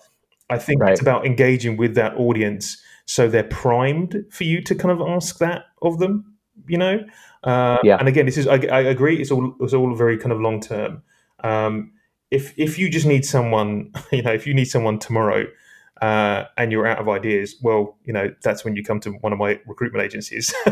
[0.48, 0.92] I think right.
[0.92, 5.38] it's about engaging with that audience so they're primed for you to kind of ask
[5.38, 6.36] that of them.
[6.68, 7.04] You know,
[7.44, 7.96] uh, yeah.
[7.96, 9.20] And again, this is I, I, agree.
[9.20, 11.02] It's all it's all very kind of long term.
[11.42, 11.92] Um,
[12.30, 15.46] if if you just need someone, you know, if you need someone tomorrow
[16.02, 19.32] uh, and you're out of ideas, well, you know, that's when you come to one
[19.32, 20.52] of my recruitment agencies.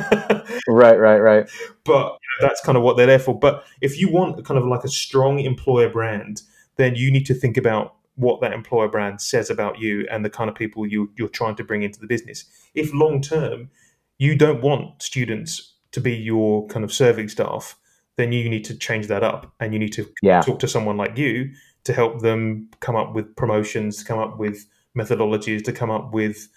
[0.68, 1.49] right, right, right.
[1.85, 3.39] But you know, that's kind of what they're there for.
[3.39, 6.43] But if you want kind of like a strong employer brand,
[6.76, 10.31] then you need to think about what that employer brand says about you and the
[10.31, 12.45] kind of people you, you're trying to bring into the business.
[12.74, 13.70] If long term
[14.18, 17.76] you don't want students to be your kind of serving staff,
[18.16, 20.43] then you need to change that up and you need to yeah.
[20.43, 21.53] talk to someone like you
[21.85, 24.66] to help them come up with promotions, to come up with
[24.97, 26.49] methodologies to come up with,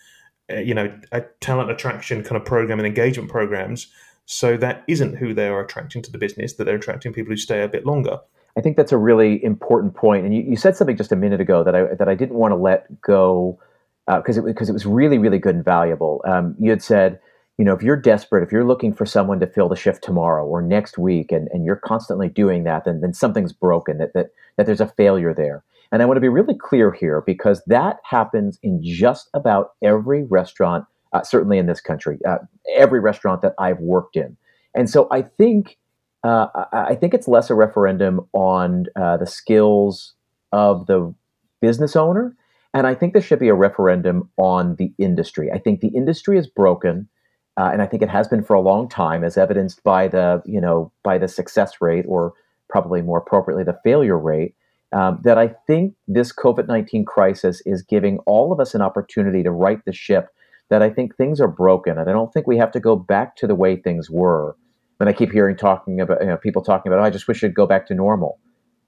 [0.52, 3.88] uh, you know, a talent attraction kind of program and engagement programs.
[4.26, 7.38] So that isn't who they are attracting to the business; that they're attracting people who
[7.38, 8.20] stay a bit longer.
[8.56, 10.26] I think that's a really important point.
[10.26, 12.52] And you, you said something just a minute ago that I that I didn't want
[12.52, 13.60] to let go
[14.06, 16.22] because uh, it because it was really really good and valuable.
[16.26, 17.20] Um, you had said,
[17.58, 20.46] you know, if you're desperate, if you're looking for someone to fill the shift tomorrow
[20.46, 23.98] or next week, and, and you're constantly doing that, then then something's broken.
[23.98, 25.64] That that that there's a failure there.
[25.94, 30.24] And I want to be really clear here because that happens in just about every
[30.24, 32.40] restaurant, uh, certainly in this country, uh,
[32.76, 34.36] every restaurant that I've worked in.
[34.74, 35.78] And so I think
[36.24, 40.14] uh, I think it's less a referendum on uh, the skills
[40.52, 41.14] of the
[41.62, 42.36] business owner,
[42.74, 45.52] and I think there should be a referendum on the industry.
[45.52, 47.08] I think the industry is broken.
[47.56, 50.42] Uh, and I think it has been for a long time, as evidenced by the
[50.44, 52.34] you know by the success rate, or
[52.68, 54.56] probably more appropriately, the failure rate
[54.94, 59.44] um, that I think this COVID 19 crisis is giving all of us an opportunity
[59.44, 60.30] to right the ship.
[60.70, 63.36] That I think things are broken, and I don't think we have to go back
[63.38, 64.56] to the way things were.
[65.00, 67.44] And I keep hearing talking about you know, people talking about, oh, I just wish
[67.44, 68.40] it'd go back to normal.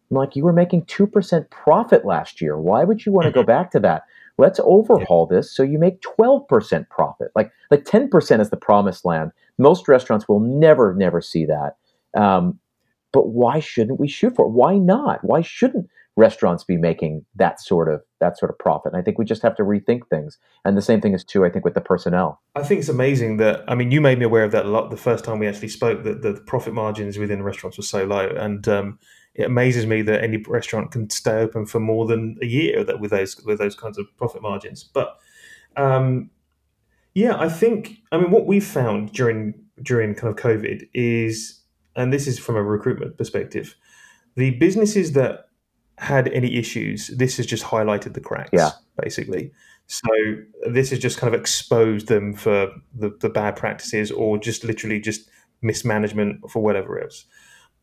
[0.09, 2.57] I'm like, you were making two percent profit last year.
[2.57, 3.47] Why would you want to go mm-hmm.
[3.47, 4.03] back to that?
[4.37, 7.31] Let's overhaul this so you make 12% profit.
[7.35, 9.31] Like like 10% is the promised land.
[9.57, 11.77] Most restaurants will never, never see that.
[12.19, 12.59] Um,
[13.15, 14.49] but why shouldn't we shoot for it?
[14.49, 15.23] Why not?
[15.23, 15.87] Why shouldn't
[16.17, 18.91] restaurants be making that sort of that sort of profit?
[18.91, 20.37] And I think we just have to rethink things.
[20.65, 22.41] And the same thing is true, I think, with the personnel.
[22.55, 24.89] I think it's amazing that I mean, you made me aware of that a lot
[24.89, 28.27] the first time we actually spoke that the profit margins within restaurants were so low,
[28.27, 28.99] and um,
[29.33, 32.99] it amazes me that any restaurant can stay open for more than a year that
[32.99, 34.83] with those with those kinds of profit margins.
[34.83, 35.15] But
[35.77, 36.31] um,
[37.13, 41.61] yeah, I think I mean what we've found during during kind of COVID is,
[41.95, 43.75] and this is from a recruitment perspective,
[44.35, 45.49] the businesses that
[45.97, 48.49] had any issues, this has just highlighted the cracks.
[48.51, 48.71] Yeah.
[49.01, 49.51] basically.
[49.87, 50.09] So
[50.69, 54.99] this has just kind of exposed them for the, the bad practices or just literally
[54.99, 55.29] just
[55.61, 57.25] mismanagement for whatever else.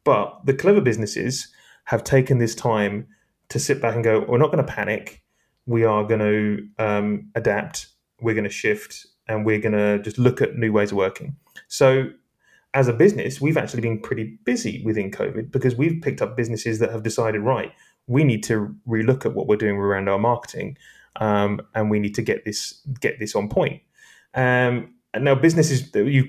[0.04, 1.48] But the clever businesses
[1.84, 3.06] have taken this time
[3.50, 5.22] to sit back and go, we're not going to panic.
[5.66, 7.86] We are going to um, adapt.
[8.20, 11.36] We're going to shift and we're going to just look at new ways of working.
[11.68, 12.10] So
[12.74, 16.78] as a business, we've actually been pretty busy within COVID because we've picked up businesses
[16.78, 17.72] that have decided, right,
[18.06, 20.76] we need to relook at what we're doing around our marketing
[21.16, 23.82] um, and we need to get this get this on point.
[24.34, 26.26] Um, and now businesses you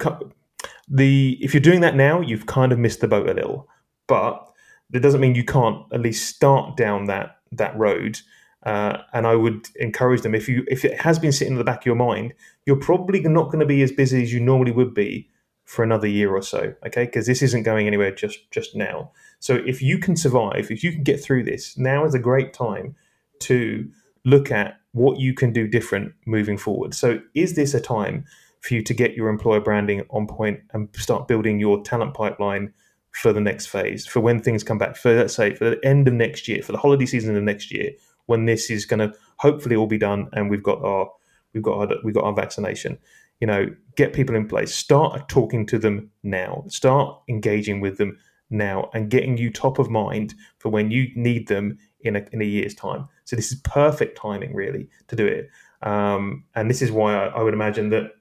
[0.88, 3.70] the if you're doing that now, you've kind of missed the boat a little,
[4.08, 4.46] but
[4.89, 8.20] that doesn't mean you can't at least start down that that road.
[8.64, 11.64] Uh, and I would encourage them if you if it has been sitting in the
[11.64, 12.34] back of your mind,
[12.66, 15.30] you're probably not going to be as busy as you normally would be
[15.74, 16.74] for another year or so.
[16.86, 19.11] Okay, because this isn't going anywhere just just now.
[19.39, 22.53] So if you can survive, if you can get through this, now is a great
[22.53, 22.95] time
[23.39, 23.89] to
[24.24, 26.93] look at what you can do different moving forward.
[26.93, 28.26] So, is this a time
[28.61, 32.71] for you to get your employer branding on point and start building your talent pipeline
[33.11, 36.07] for the next phase, for when things come back, for let's say for the end
[36.07, 37.91] of next year, for the holiday season of next year,
[38.28, 41.09] when this is going to hopefully all be done and we've got our
[41.53, 42.97] we've got our, we've got our vaccination.
[43.44, 44.74] You know, get people in place.
[44.74, 46.64] Start talking to them now.
[46.70, 48.18] Start engaging with them
[48.50, 52.41] now, and getting you top of mind for when you need them in a, in
[52.41, 53.06] a year's time.
[53.26, 55.50] So this is perfect timing, really, to do it.
[55.82, 58.12] Um, and this is why I, I, would imagine that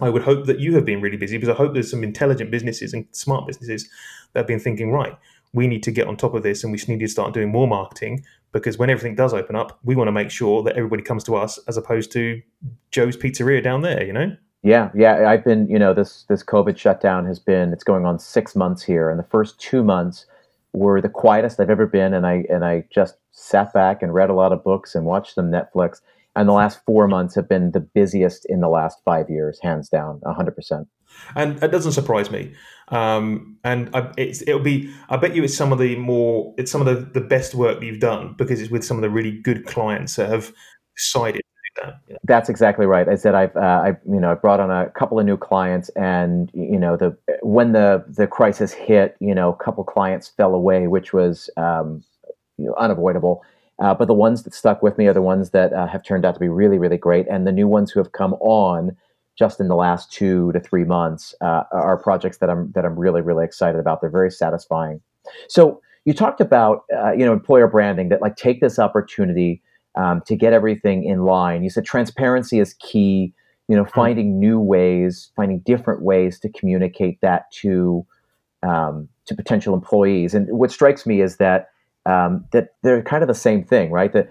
[0.00, 2.50] I would hope that you have been really busy because I hope there's some intelligent
[2.50, 3.88] businesses and smart businesses
[4.34, 5.16] that have been thinking, right,
[5.54, 7.66] we need to get on top of this and we need to start doing more
[7.66, 11.24] marketing because when everything does open up, we want to make sure that everybody comes
[11.24, 12.42] to us as opposed to
[12.90, 14.36] Joe's Pizzeria down there, you know?
[14.62, 15.30] Yeah, yeah.
[15.30, 18.82] I've been, you know, this this COVID shutdown has been it's going on six months
[18.82, 20.26] here, and the first two months
[20.72, 24.30] were the quietest I've ever been, and I and I just sat back and read
[24.30, 26.00] a lot of books and watched some Netflix.
[26.36, 29.88] And the last four months have been the busiest in the last five years, hands
[29.88, 30.86] down, hundred percent.
[31.34, 32.52] And it doesn't surprise me.
[32.88, 36.80] Um, and I, it'll be, I bet you, it's some of the more, it's some
[36.80, 39.66] of the, the best work you've done because it's with some of the really good
[39.66, 40.52] clients that have
[40.96, 41.42] decided
[41.76, 42.00] that.
[42.08, 42.16] Yeah.
[42.24, 43.08] That's exactly right.
[43.08, 45.88] I said I've uh, I you know I brought on a couple of new clients,
[45.90, 50.54] and you know the when the the crisis hit, you know a couple clients fell
[50.54, 52.02] away, which was um,
[52.56, 53.42] you know, unavoidable.
[53.80, 56.24] Uh, but the ones that stuck with me are the ones that uh, have turned
[56.24, 58.96] out to be really really great, and the new ones who have come on
[59.38, 62.98] just in the last two to three months uh, are projects that I'm that I'm
[62.98, 64.00] really really excited about.
[64.00, 65.00] They're very satisfying.
[65.48, 69.62] So you talked about uh, you know employer branding that like take this opportunity
[69.98, 71.62] um, to get everything in line.
[71.62, 73.34] You said transparency is key.
[73.68, 73.90] You know, hmm.
[73.90, 78.06] finding new ways, finding different ways to communicate that to
[78.62, 80.34] um, to potential employees.
[80.34, 81.68] And what strikes me is that
[82.06, 84.12] um, that they're kind of the same thing, right?
[84.12, 84.30] That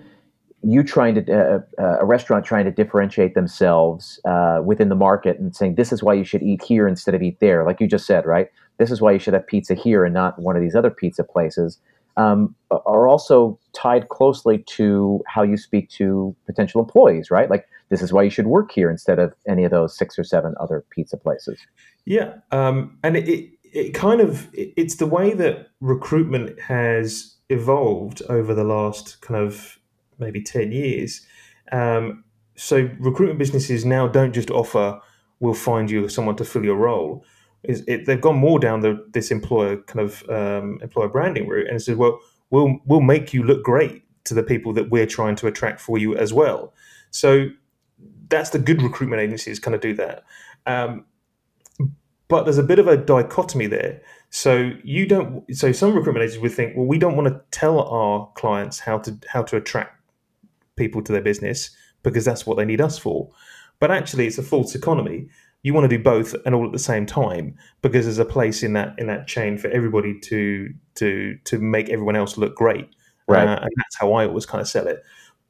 [0.63, 5.37] you trying to uh, uh, a restaurant trying to differentiate themselves uh, within the market
[5.37, 7.87] and saying this is why you should eat here instead of eat there, like you
[7.87, 8.47] just said, right?
[8.79, 11.23] This is why you should have pizza here and not one of these other pizza
[11.23, 11.79] places
[12.17, 17.49] um, are also tied closely to how you speak to potential employees, right?
[17.49, 20.23] Like this is why you should work here instead of any of those six or
[20.23, 21.59] seven other pizza places.
[22.05, 28.53] Yeah, um, and it, it, kind of it's the way that recruitment has evolved over
[28.53, 29.79] the last kind of
[30.19, 31.25] maybe ten years.
[31.71, 32.23] Um,
[32.55, 34.99] so recruitment businesses now don't just offer
[35.39, 37.23] we'll find you someone to fill your role
[37.63, 41.67] is it, they've gone more down the this employer kind of um, employer branding route
[41.69, 45.35] and said, well, we'll we'll make you look great to the people that we're trying
[45.37, 46.73] to attract for you as well.
[47.11, 47.47] So
[48.29, 50.23] that's the good recruitment agencies kind of do that.
[50.65, 51.05] Um,
[52.27, 54.01] but there's a bit of a dichotomy there.
[54.29, 55.43] So you don't.
[55.55, 58.99] So some recruitment agencies would think, well, we don't want to tell our clients how
[58.99, 60.01] to how to attract
[60.75, 61.71] people to their business
[62.03, 63.29] because that's what they need us for.
[63.79, 65.29] But actually, it's a false economy
[65.63, 68.63] you want to do both and all at the same time because there's a place
[68.63, 72.89] in that in that chain for everybody to to to make everyone else look great.
[73.29, 73.45] Right.
[73.45, 75.03] uh, and that's how i always kind of sell it.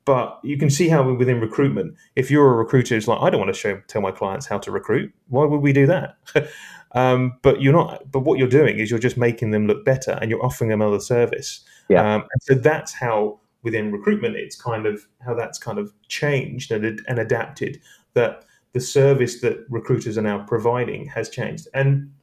[0.05, 3.39] But you can see how within recruitment if you're a recruiter it's like i don't
[3.39, 5.14] want to show tell my clients how to recruit.
[5.28, 6.18] Why would we do that?
[6.93, 10.18] Um, but you're not but what you're doing is you're just making them look better
[10.22, 11.64] and you're offering them another service.
[11.89, 11.99] Yeah.
[11.99, 16.72] Um, and so that's how within recruitment it's kind of how that's kind of changed
[16.72, 17.82] and, and adapted
[18.14, 18.45] that
[18.78, 21.67] the service that recruiters are now providing has changed.
[21.73, 22.13] And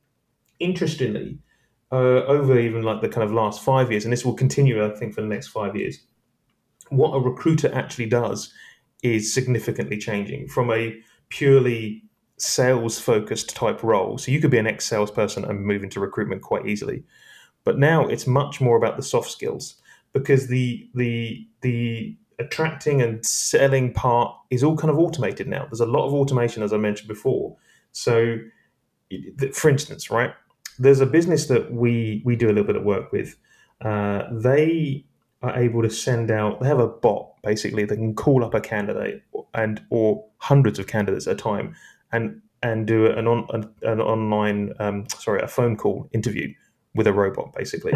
[0.61, 1.40] interestingly,
[1.90, 4.90] uh, over even like the kind of last five years, and this will continue, I
[4.94, 5.98] think, for the next five years.
[6.90, 8.55] What a recruiter actually does
[9.02, 10.96] is significantly changing from a
[11.28, 12.05] purely
[12.38, 14.16] sales focused type role.
[14.16, 17.02] So you could be an ex salesperson and move into recruitment quite easily.
[17.64, 19.74] But now it's much more about the soft skills
[20.12, 25.64] because the the the attracting and selling part is all kind of automated now.
[25.64, 27.57] There's a lot of automation, as I mentioned before.
[27.93, 28.39] So,
[29.53, 30.32] for instance, right,
[30.78, 33.37] there's a business that we we do a little bit of work with.
[33.80, 35.05] Uh, they
[35.43, 36.61] are able to send out.
[36.61, 39.22] They have a bot basically that can call up a candidate
[39.53, 41.74] and or hundreds of candidates at a time,
[42.12, 46.53] and and do an on an, an online um, sorry a phone call interview
[46.95, 47.93] with a robot basically.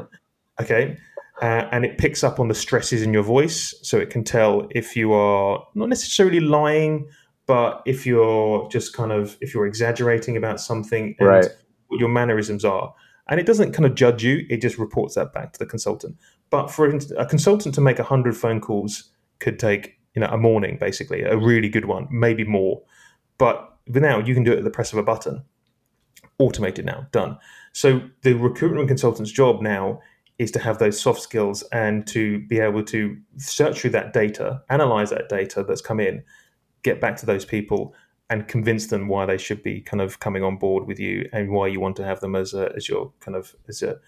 [0.60, 0.96] okay,
[1.40, 4.66] uh, and it picks up on the stresses in your voice, so it can tell
[4.70, 7.08] if you are not necessarily lying,
[7.46, 11.46] but if you're just kind of if you're exaggerating about something and right.
[11.88, 12.92] what your mannerisms are.
[13.28, 16.16] And it doesn't kind of judge you; it just reports that back to the consultant.
[16.50, 20.76] But for a consultant to make hundred phone calls could take you know a morning,
[20.78, 22.82] basically, a really good one, maybe more.
[23.36, 25.44] But now you can do it at the press of a button,
[26.38, 27.38] automated now, done.
[27.72, 30.00] So the recruitment consultant's job now
[30.38, 34.62] is to have those soft skills and to be able to search through that data,
[34.70, 36.22] analyze that data that's come in,
[36.82, 37.94] get back to those people
[38.30, 41.50] and convince them why they should be kind of coming on board with you and
[41.50, 43.98] why you want to have them as a, as your kind of as a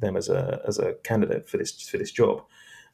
[0.00, 2.42] them as a as a candidate for this for this job.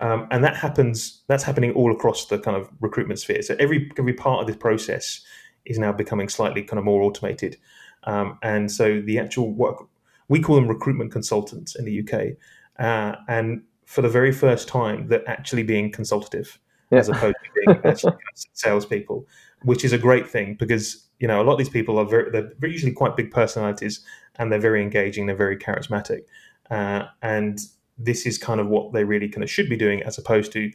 [0.01, 3.43] Um, and that happens that's happening all across the kind of recruitment sphere.
[3.43, 5.21] So every every part of this process
[5.67, 7.57] is now becoming slightly kind of more automated.
[8.05, 9.87] Um, and so the actual work
[10.29, 12.37] we call them recruitment consultants in the UK
[12.81, 16.59] uh, and for the very first time, they're actually being consultative
[16.91, 16.99] yeah.
[16.99, 18.13] as opposed to being actually
[18.55, 19.27] salespeople,
[19.63, 22.31] which is a great thing because you know a lot of these people are very
[22.31, 24.05] they're usually quite big personalities
[24.37, 26.23] and they're very engaging, they're very charismatic,
[26.71, 27.61] uh, and
[27.99, 30.73] this is kind of what they really kind of should be doing as opposed to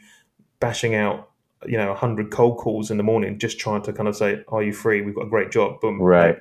[0.60, 1.32] bashing out
[1.66, 4.62] you know 100 cold calls in the morning just trying to kind of say are
[4.62, 5.02] you free?
[5.02, 5.82] We've got a great job.
[5.82, 6.00] Boom.
[6.00, 6.38] Right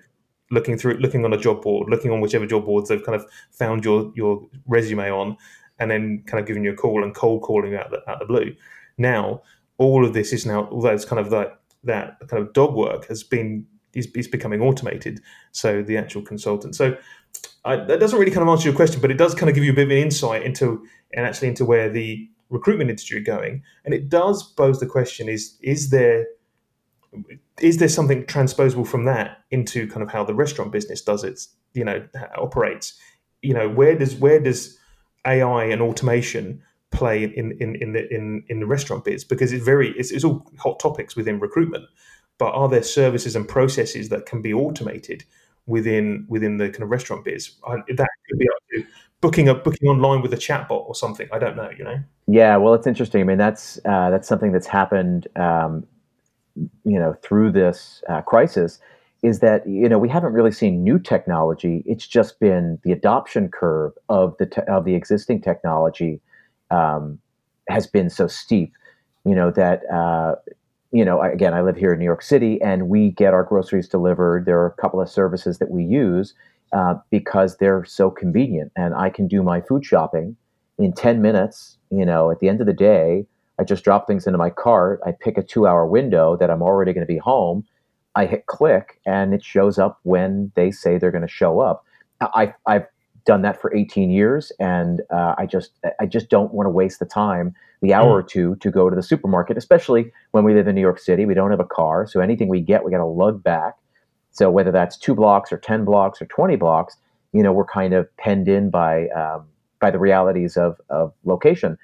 [0.50, 3.26] looking through looking on a job board looking on whichever job boards they've kind of
[3.50, 5.36] found your your resume on
[5.78, 8.26] and then kind of giving you a call and cold calling out the, out the
[8.26, 8.54] blue.
[8.98, 9.42] Now
[9.78, 13.06] all of this is now although it's kind of that that kind of dog work
[13.08, 15.20] has been is, is becoming automated
[15.52, 16.74] so the actual consultant.
[16.76, 16.96] So
[17.64, 19.64] I, that doesn't really kind of answer your question but it does kind of give
[19.64, 23.62] you a bit of an insight into and actually into where the recruitment industry going.
[23.84, 26.26] And it does pose the question is is there
[27.60, 31.48] is there something transposable from that into kind of how the restaurant business does its
[31.72, 32.06] you know
[32.36, 32.98] operates?
[33.42, 34.78] You know where does where does
[35.26, 39.24] ai and automation play in in in the in, in the restaurant biz?
[39.24, 41.86] Because it's very it's, it's all hot topics within recruitment
[42.38, 45.24] but are there services and processes that can be automated
[45.66, 47.52] within within the kind of restaurant biz?
[47.64, 48.84] That could be up to
[49.20, 51.28] booking a booking online with a chatbot or something.
[51.32, 51.98] I don't know you know?
[52.26, 53.20] Yeah well it's interesting.
[53.20, 55.86] I mean that's uh, that's something that's happened um,
[56.56, 58.78] you know through this uh, crisis
[59.22, 61.82] is that you know we haven't really seen new technology.
[61.86, 66.20] It's just been the adoption curve of the te- of the existing technology
[66.70, 67.18] um,
[67.68, 68.72] has been so steep.
[69.24, 70.34] You know that uh,
[70.92, 73.88] you know again I live here in New York City and we get our groceries
[73.88, 74.44] delivered.
[74.44, 76.34] There are a couple of services that we use
[76.72, 80.36] uh, because they're so convenient, and I can do my food shopping
[80.78, 81.78] in ten minutes.
[81.90, 83.26] You know, at the end of the day,
[83.58, 85.00] I just drop things into my cart.
[85.06, 87.64] I pick a two hour window that I'm already going to be home.
[88.16, 91.84] I hit click and it shows up when they say they're going to show up.
[92.20, 92.86] I, I've
[93.24, 96.98] done that for 18 years and uh, I just I just don't want to waste
[96.98, 98.22] the time, the hour mm.
[98.22, 101.24] or two to go to the supermarket, especially when we live in New York City.
[101.24, 103.74] We don't have a car, so anything we get, we got to lug back.
[104.30, 106.96] So whether that's two blocks or 10 blocks or 20 blocks,
[107.32, 109.46] you know, we're kind of penned in by um,
[109.80, 111.78] by the realities of, of location.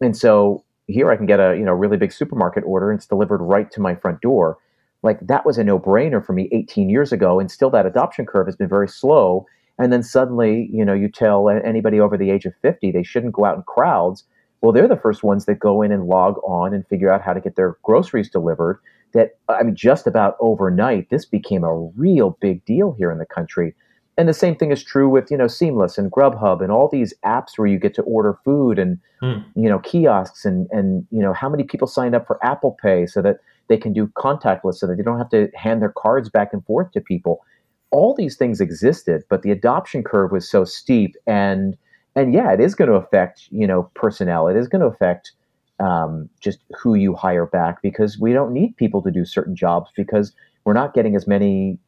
[0.00, 3.06] And so here I can get a you know really big supermarket order and it's
[3.06, 4.58] delivered right to my front door.
[5.02, 8.46] Like that was a no-brainer for me 18 years ago, and still that adoption curve
[8.46, 9.46] has been very slow.
[9.78, 13.32] And then suddenly, you know, you tell anybody over the age of 50 they shouldn't
[13.32, 14.24] go out in crowds.
[14.60, 17.32] Well, they're the first ones that go in and log on and figure out how
[17.32, 18.78] to get their groceries delivered.
[19.12, 23.26] That I mean, just about overnight, this became a real big deal here in the
[23.26, 23.74] country.
[24.20, 27.14] And the same thing is true with you know Seamless and Grubhub and all these
[27.24, 29.42] apps where you get to order food and mm.
[29.56, 33.06] you know kiosks and and you know how many people signed up for Apple Pay
[33.06, 36.28] so that they can do contactless so that they don't have to hand their cards
[36.28, 37.40] back and forth to people.
[37.92, 41.78] All these things existed, but the adoption curve was so steep and
[42.14, 44.48] and yeah, it is going to affect you know personnel.
[44.48, 45.32] It is going to affect
[45.78, 49.90] um, just who you hire back because we don't need people to do certain jobs
[49.96, 50.34] because
[50.66, 51.78] we're not getting as many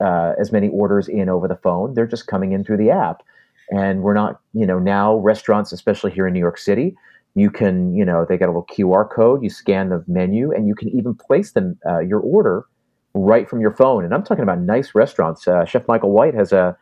[0.00, 1.94] uh, as many orders in over the phone.
[1.94, 3.22] They're just coming in through the app.
[3.70, 6.94] And we're not, you know, now restaurants, especially here in New York City,
[7.34, 9.42] you can, you know, they got a little QR code.
[9.42, 12.64] You scan the menu, and you can even place them uh, your order
[13.14, 14.04] right from your phone.
[14.04, 15.46] And I'm talking about nice restaurants.
[15.46, 16.76] Uh, Chef Michael White has a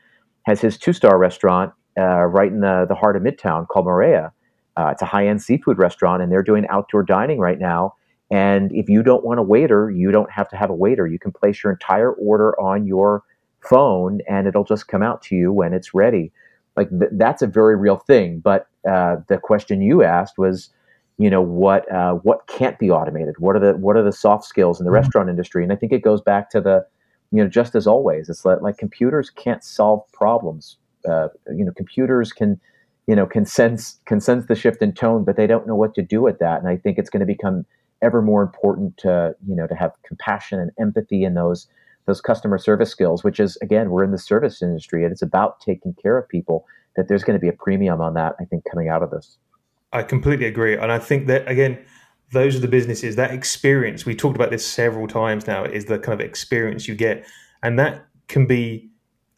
[0.47, 4.33] has his two star restaurant uh, right in the the heart of Midtown called Marea.
[4.77, 7.95] Uh, it's a high end seafood restaurant, and they're doing outdoor dining right now.
[8.31, 11.07] And if you don't want a waiter, you don't have to have a waiter.
[11.07, 13.23] You can place your entire order on your
[13.61, 16.31] phone, and it'll just come out to you when it's ready.
[16.77, 18.41] Like th- that's a very real thing.
[18.41, 20.71] But uh, the question you asked was,
[21.17, 23.37] you know, what uh, what can't be automated?
[23.39, 24.97] What are the what are the soft skills in the mm-hmm.
[24.97, 25.63] restaurant industry?
[25.63, 26.87] And I think it goes back to the,
[27.33, 30.77] you know, just as always, it's like, like computers can't solve problems.
[31.09, 32.61] Uh, you know, computers can,
[33.07, 35.95] you know, can sense can sense the shift in tone, but they don't know what
[35.95, 36.61] to do with that.
[36.61, 37.65] And I think it's going to become
[38.03, 41.69] ever more important to you know to have compassion and empathy in those
[42.07, 45.61] those customer service skills, which is again, we're in the service industry and it's about
[45.61, 46.67] taking care of people.
[46.97, 49.39] That there's going to be a premium on that, I think, coming out of this.
[49.93, 51.79] I completely agree, and I think that again,
[52.33, 54.05] those are the businesses that experience.
[54.05, 55.65] We talked about this several times now.
[55.65, 57.25] Is the kind of experience you get,
[57.63, 58.91] and that can be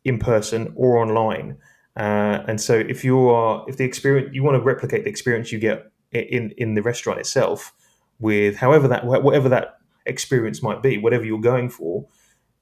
[0.04, 1.56] in person or online.
[1.96, 5.52] Uh, and so, if you are, if the experience you want to replicate the experience
[5.52, 7.74] you get in in the restaurant itself,
[8.20, 12.06] with however that whatever that experience might be, whatever you're going for,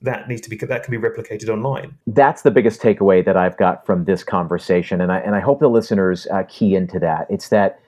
[0.00, 1.96] that needs to be that can be replicated online.
[2.06, 5.60] That's the biggest takeaway that I've got from this conversation, and I and I hope
[5.60, 7.26] the listeners uh, key into that.
[7.28, 7.80] It's that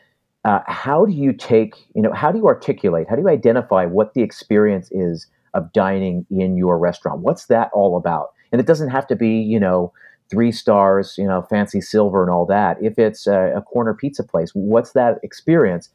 [0.45, 3.87] uh, how do you take you know how do you articulate how do you identify
[3.87, 7.21] what the experience is of dining in your restaurant?
[7.21, 8.31] What's that all about?
[8.51, 9.93] And it doesn't have to be you know
[10.31, 12.77] three stars, you know, fancy silver and all that.
[12.81, 15.91] If it's a, a corner pizza place, what's that experience?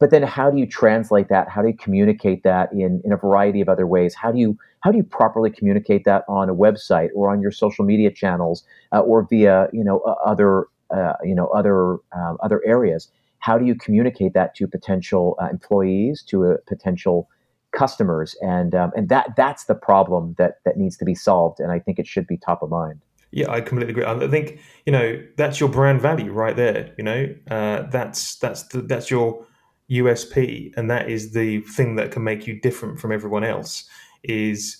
[0.00, 1.48] But then how do you translate that?
[1.48, 4.14] How do you communicate that in, in a variety of other ways?
[4.14, 7.50] How do you how do you properly communicate that on a website or on your
[7.50, 12.62] social media channels uh, or via you know other uh, you know other um, other
[12.66, 13.10] areas?
[13.40, 17.28] How do you communicate that to potential uh, employees to uh, potential
[17.72, 18.34] customers?
[18.40, 21.78] And um, and that that's the problem that that needs to be solved and I
[21.78, 23.00] think it should be top of mind.
[23.32, 24.04] Yeah, I completely agree.
[24.04, 26.94] I think you know that's your brand value right there.
[26.96, 29.46] You know, uh, that's that's the, that's your
[29.90, 33.88] USP, and that is the thing that can make you different from everyone else.
[34.22, 34.76] Is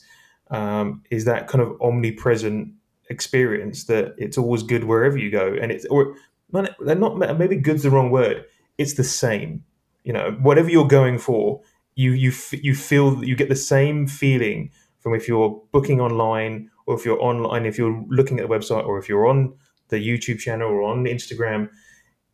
[0.51, 2.73] um, is that kind of omnipresent
[3.09, 6.15] experience that it's always good wherever you go, and it's or
[6.53, 8.45] they're not maybe good's the wrong word.
[8.79, 9.65] It's the same.
[10.05, 11.61] You know, whatever you're going for,
[11.95, 16.95] you you you feel you get the same feeling from if you're booking online or
[16.95, 19.55] if you're online, if you're looking at the website or if you're on
[19.89, 21.69] the YouTube channel or on Instagram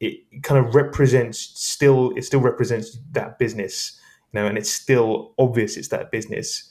[0.01, 3.99] it kind of represents still it still represents that business
[4.33, 6.71] you know and it's still obvious it's that business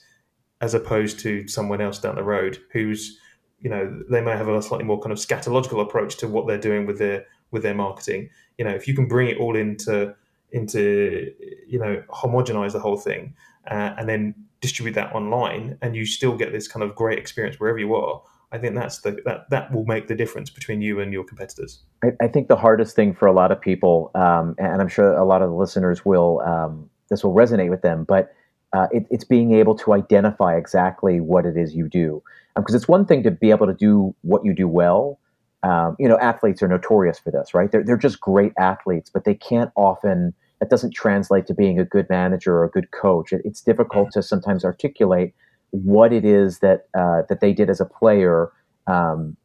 [0.60, 3.18] as opposed to someone else down the road who's
[3.60, 6.58] you know they may have a slightly more kind of scatological approach to what they're
[6.58, 8.28] doing with their with their marketing.
[8.58, 10.14] You know if you can bring it all into
[10.52, 11.32] into
[11.66, 13.34] you know homogenize the whole thing
[13.70, 17.58] uh, and then distribute that online and you still get this kind of great experience
[17.60, 18.22] wherever you are
[18.52, 21.80] I think that's the that that will make the difference between you and your competitors.
[22.04, 25.12] I, I think the hardest thing for a lot of people, um, and I'm sure
[25.12, 28.32] a lot of the listeners will um, this will resonate with them, but
[28.72, 32.22] uh, it, it's being able to identify exactly what it is you do.
[32.54, 35.18] Because um, it's one thing to be able to do what you do well.
[35.62, 37.70] Um, you know, athletes are notorious for this, right?
[37.70, 40.34] They're they're just great athletes, but they can't often.
[40.60, 43.30] That doesn't translate to being a good manager or a good coach.
[43.30, 45.34] It, it's difficult to sometimes articulate
[45.70, 48.50] what it is that uh, that they did as a player
[48.86, 49.36] um,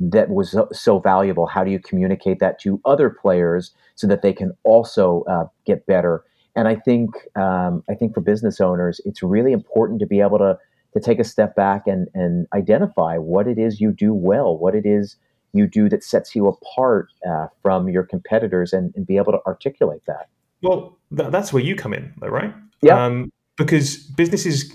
[0.00, 1.46] that was so, valuable.
[1.46, 5.86] How do you communicate that to other players so that they can also uh, get
[5.86, 6.24] better?
[6.56, 10.38] And I think um, I think for business owners, it's really important to be able
[10.38, 10.58] to
[10.94, 14.74] to take a step back and and identify what it is you do well, what
[14.74, 15.16] it is
[15.52, 19.38] you do that sets you apart uh, from your competitors, and, and, be able to
[19.46, 20.28] articulate that.
[20.62, 22.54] Well, th- that's where you come in, though, right?
[22.80, 23.04] Yeah.
[23.04, 24.74] Um, because businesses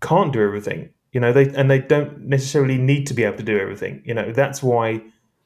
[0.00, 0.90] can't do everything.
[1.12, 4.02] You know, they and they don't necessarily need to be able to do everything.
[4.04, 5.02] You know, that's why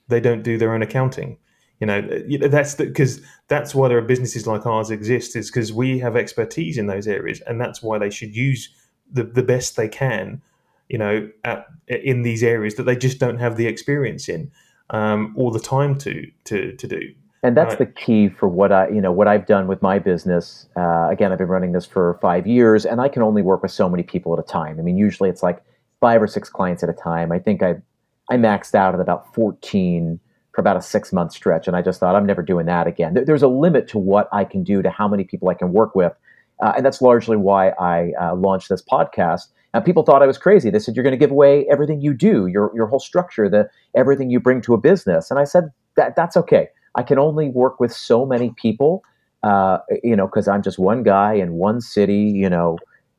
[0.08, 1.38] they don't do their own accounting.
[1.80, 2.00] You know,
[2.48, 6.78] that's because that's why there are businesses like ours exist is because we have expertise
[6.78, 8.70] in those areas, and that's why they should use
[9.10, 10.42] the the best they can.
[10.88, 14.50] You know, at, in these areas that they just don't have the experience in
[14.90, 17.78] um, all the time to to to do and that's right.
[17.80, 20.68] the key for what I, you know, what I've done with my business.
[20.76, 23.72] Uh, again, I've been running this for five years, and I can only work with
[23.72, 24.78] so many people at a time.
[24.78, 25.62] I mean, usually it's like
[26.00, 27.32] five or six clients at a time.
[27.32, 27.76] I think I,
[28.30, 30.20] I maxed out at about fourteen
[30.52, 33.14] for about a six month stretch, and I just thought I'm never doing that again.
[33.26, 35.96] There's a limit to what I can do to how many people I can work
[35.96, 36.12] with,
[36.62, 39.48] uh, and that's largely why I uh, launched this podcast.
[39.74, 40.68] And people thought I was crazy.
[40.68, 43.68] They said you're going to give away everything you do, your your whole structure, the
[43.96, 45.30] everything you bring to a business.
[45.30, 46.68] And I said that that's okay.
[46.94, 49.02] I can only work with so many people,
[49.42, 52.78] uh, you know, because I'm just one guy in one city, you know.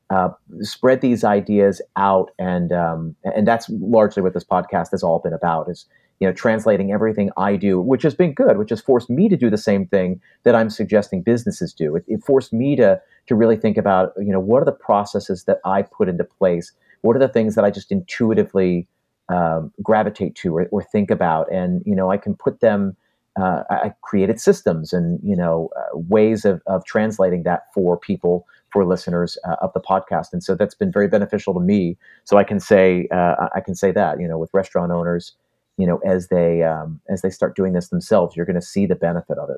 [0.09, 0.29] Uh,
[0.61, 5.33] spread these ideas out, and um, and that's largely what this podcast has all been
[5.33, 5.67] about.
[5.69, 5.87] Is
[6.19, 9.35] you know translating everything I do, which has been good, which has forced me to
[9.35, 11.95] do the same thing that I'm suggesting businesses do.
[11.95, 15.43] It, it forced me to to really think about you know what are the processes
[15.45, 16.71] that I put into place,
[17.01, 18.87] what are the things that I just intuitively
[19.29, 22.95] um, gravitate to or, or, think about, and you know I can put them.
[23.35, 28.45] Uh, I created systems and you know uh, ways of, of translating that for people
[28.71, 31.97] for listeners uh, of the podcast, and so that's been very beneficial to me.
[32.25, 35.33] So I can say uh, I can say that you know with restaurant owners,
[35.77, 38.85] you know as they um, as they start doing this themselves, you're going to see
[38.85, 39.57] the benefit of it.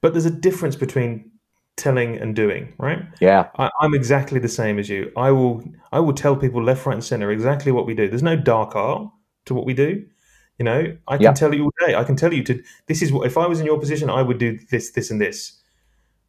[0.00, 1.30] But there's a difference between
[1.76, 3.02] telling and doing, right?
[3.20, 5.10] Yeah, I, am exactly the same as you.
[5.16, 8.08] I will I will tell people left, right, and center exactly what we do.
[8.08, 9.08] There's no dark art
[9.46, 10.04] to what we do.
[10.58, 11.34] You know, I can yep.
[11.34, 11.94] tell you all day.
[11.94, 14.22] I can tell you to this is what if I was in your position, I
[14.22, 15.58] would do this, this, and this.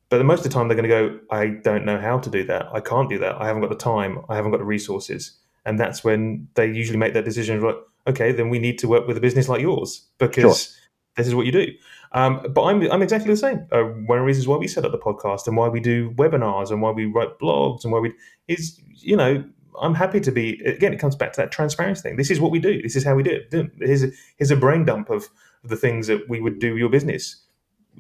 [0.10, 2.44] But most of the time, they're going to go, I don't know how to do
[2.46, 2.68] that.
[2.72, 3.42] I can't do that.
[3.42, 4.20] I haven't got the time.
[4.30, 5.40] I haven't got the resources.
[5.66, 7.76] And that's when they usually make that decision like,
[8.08, 10.76] okay, then we need to work with a business like yours because sure.
[11.18, 11.68] this is what you do.
[12.12, 13.66] Um, but I'm, I'm exactly the same.
[13.72, 16.12] Uh, one of the reasons why we set up the podcast and why we do
[16.12, 18.14] webinars and why we write blogs and why we
[18.48, 19.44] is, you know,
[19.82, 22.16] I'm happy to be, again, it comes back to that transparency thing.
[22.18, 22.82] This is what we do.
[22.82, 23.72] This is how we do it.
[23.80, 25.30] Here's a, here's a brain dump of
[25.64, 27.44] the things that we would do your business.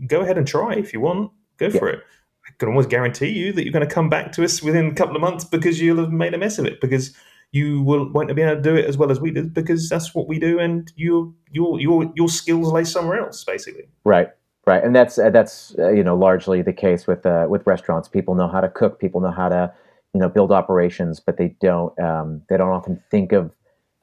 [0.08, 2.02] Go ahead and try if you want go for it.
[2.46, 4.94] I can almost guarantee you that you're going to come back to us within a
[4.94, 7.16] couple of months because you'll have made a mess of it because
[7.52, 10.14] you will won't be able to do it as well as we did because that's
[10.14, 13.88] what we do and your your your your skills lay somewhere else basically.
[14.04, 14.30] Right.
[14.66, 18.08] Right, and that's uh, that's uh, you know largely the case with uh, with restaurants.
[18.08, 19.74] People know how to cook, people know how to
[20.14, 23.56] you know build operations, but they don't um, they don't often think of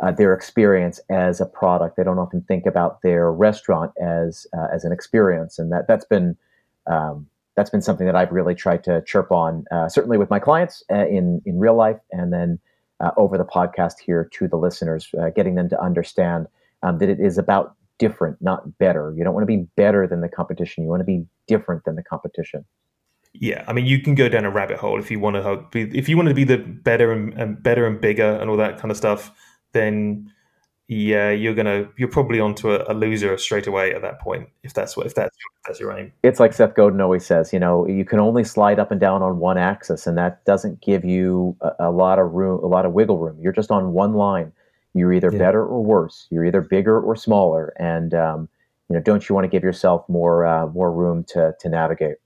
[0.03, 1.97] uh, their experience as a product.
[1.97, 6.05] They don't often think about their restaurant as uh, as an experience, and that that's
[6.05, 6.37] been
[6.87, 7.27] um,
[7.57, 10.83] that's been something that I've really tried to chirp on, uh, certainly with my clients
[10.91, 12.59] uh, in in real life, and then
[13.01, 16.47] uh, over the podcast here to the listeners, uh, getting them to understand
[16.83, 19.13] um, that it is about different, not better.
[19.17, 20.83] You don't want to be better than the competition.
[20.83, 22.65] You want to be different than the competition.
[23.33, 25.97] Yeah, I mean, you can go down a rabbit hole if you want to be
[25.97, 28.79] if you want to be the better and, and better and bigger and all that
[28.79, 29.31] kind of stuff.
[29.73, 30.33] Then
[30.93, 34.75] yeah, you're gonna you're probably onto a, a, loser straight away at that point if
[34.75, 36.13] that's what if that's if that's your aim.
[36.25, 39.23] It's like Seth Godin always says, you know, you can only slide up and down
[39.23, 42.87] on one axis, and that doesn't give you a, a lot of room, a lot
[42.87, 43.39] of wiggle room.
[43.41, 44.51] You're just on one line.
[44.93, 45.39] You're either yeah.
[45.39, 46.27] better or worse.
[46.31, 48.49] You're either bigger or smaller, and um,
[48.89, 52.17] you know, don't you want to give yourself more uh, more room to to navigate?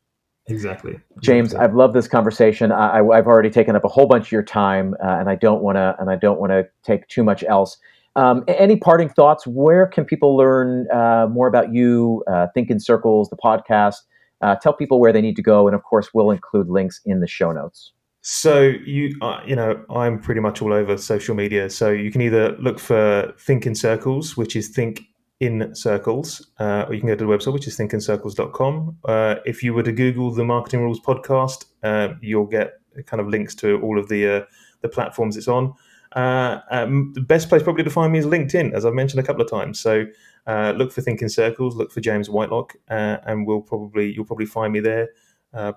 [0.46, 1.00] Exactly.
[1.20, 1.64] James, exactly.
[1.64, 2.70] I've loved this conversation.
[2.70, 5.62] I, have already taken up a whole bunch of your time, uh, and I don't
[5.62, 7.78] want to and I don't want to take too much else.
[8.16, 9.46] Um, any parting thoughts?
[9.46, 13.96] Where can people learn uh, more about you, uh, Think in Circles, the podcast?
[14.40, 17.20] Uh, tell people where they need to go, and of course, we'll include links in
[17.20, 17.92] the show notes.
[18.20, 21.68] So you, uh, you know, I'm pretty much all over social media.
[21.70, 25.02] So you can either look for Think in Circles, which is Think
[25.40, 28.98] in Circles, uh, or you can go to the website, which is thinkincircles.com.
[29.04, 32.74] Uh, if you were to Google the Marketing Rules podcast, uh, you'll get
[33.06, 34.44] kind of links to all of the uh,
[34.82, 35.74] the platforms it's on.
[36.12, 39.26] Uh, um, the best place probably to find me is LinkedIn, as I've mentioned a
[39.26, 39.80] couple of times.
[39.80, 40.06] So
[40.46, 44.46] uh, look for Think in Circles, look for James Whitelock, and we'll probably you'll probably
[44.46, 45.08] find me there.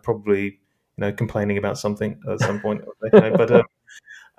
[0.03, 0.59] Probably you
[0.97, 3.51] know complaining about something at some point, but.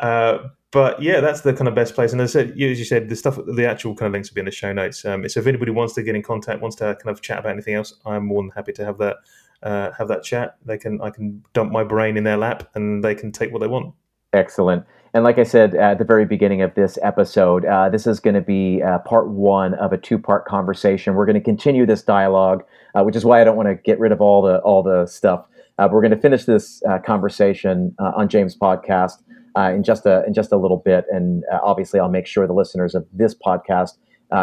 [0.00, 2.12] Um, but yeah, that's the kind of best place.
[2.12, 4.40] And as, said, as you said, the stuff, the actual kind of links will be
[4.40, 5.04] in the show notes.
[5.04, 7.52] Um, so if anybody wants to get in contact, wants to kind of chat about
[7.52, 9.16] anything else, I'm more than happy to have that
[9.62, 10.56] uh, have that chat.
[10.64, 13.60] They can I can dump my brain in their lap, and they can take what
[13.60, 13.94] they want.
[14.32, 14.84] Excellent.
[15.14, 18.34] And like I said at the very beginning of this episode, uh, this is going
[18.34, 21.14] to be uh, part one of a two-part conversation.
[21.14, 22.62] We're going to continue this dialogue,
[22.94, 25.06] uh, which is why I don't want to get rid of all the all the
[25.06, 25.46] stuff.
[25.78, 29.22] Uh, we're going to finish this uh, conversation uh, on James' podcast
[29.56, 32.94] in just a in just a little bit, and obviously I'll make sure the listeners
[32.94, 33.98] of this podcast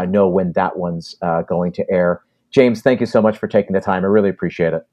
[0.08, 1.16] know when that one's
[1.48, 2.22] going to air.
[2.52, 4.04] James, thank you so much for taking the time.
[4.04, 4.86] I really appreciate it.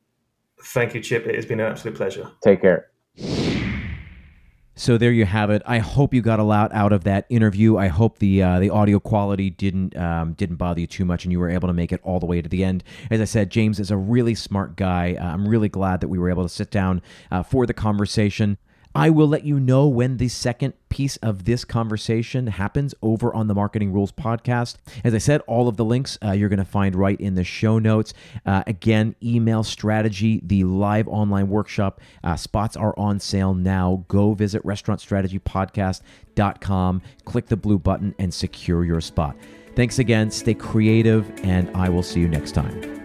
[0.64, 1.26] Thank you, Chip.
[1.26, 2.28] It has been an absolute pleasure.
[2.42, 2.90] Take care.
[4.74, 5.60] So there you have it.
[5.66, 7.76] I hope you got a lot out of that interview.
[7.76, 11.32] I hope the uh, the audio quality didn't um, didn't bother you too much, and
[11.32, 12.82] you were able to make it all the way to the end.
[13.10, 15.14] As I said, James is a really smart guy.
[15.20, 18.56] Uh, I'm really glad that we were able to sit down uh, for the conversation.
[18.94, 23.46] I will let you know when the second piece of this conversation happens over on
[23.48, 24.76] the Marketing Rules podcast.
[25.02, 27.42] As I said, all of the links uh, you're going to find right in the
[27.44, 28.14] show notes.
[28.44, 34.04] Uh, again, email strategy, the live online workshop uh, spots are on sale now.
[34.08, 39.34] Go visit restaurantstrategypodcast.com, click the blue button, and secure your spot.
[39.74, 40.30] Thanks again.
[40.30, 43.01] Stay creative, and I will see you next time.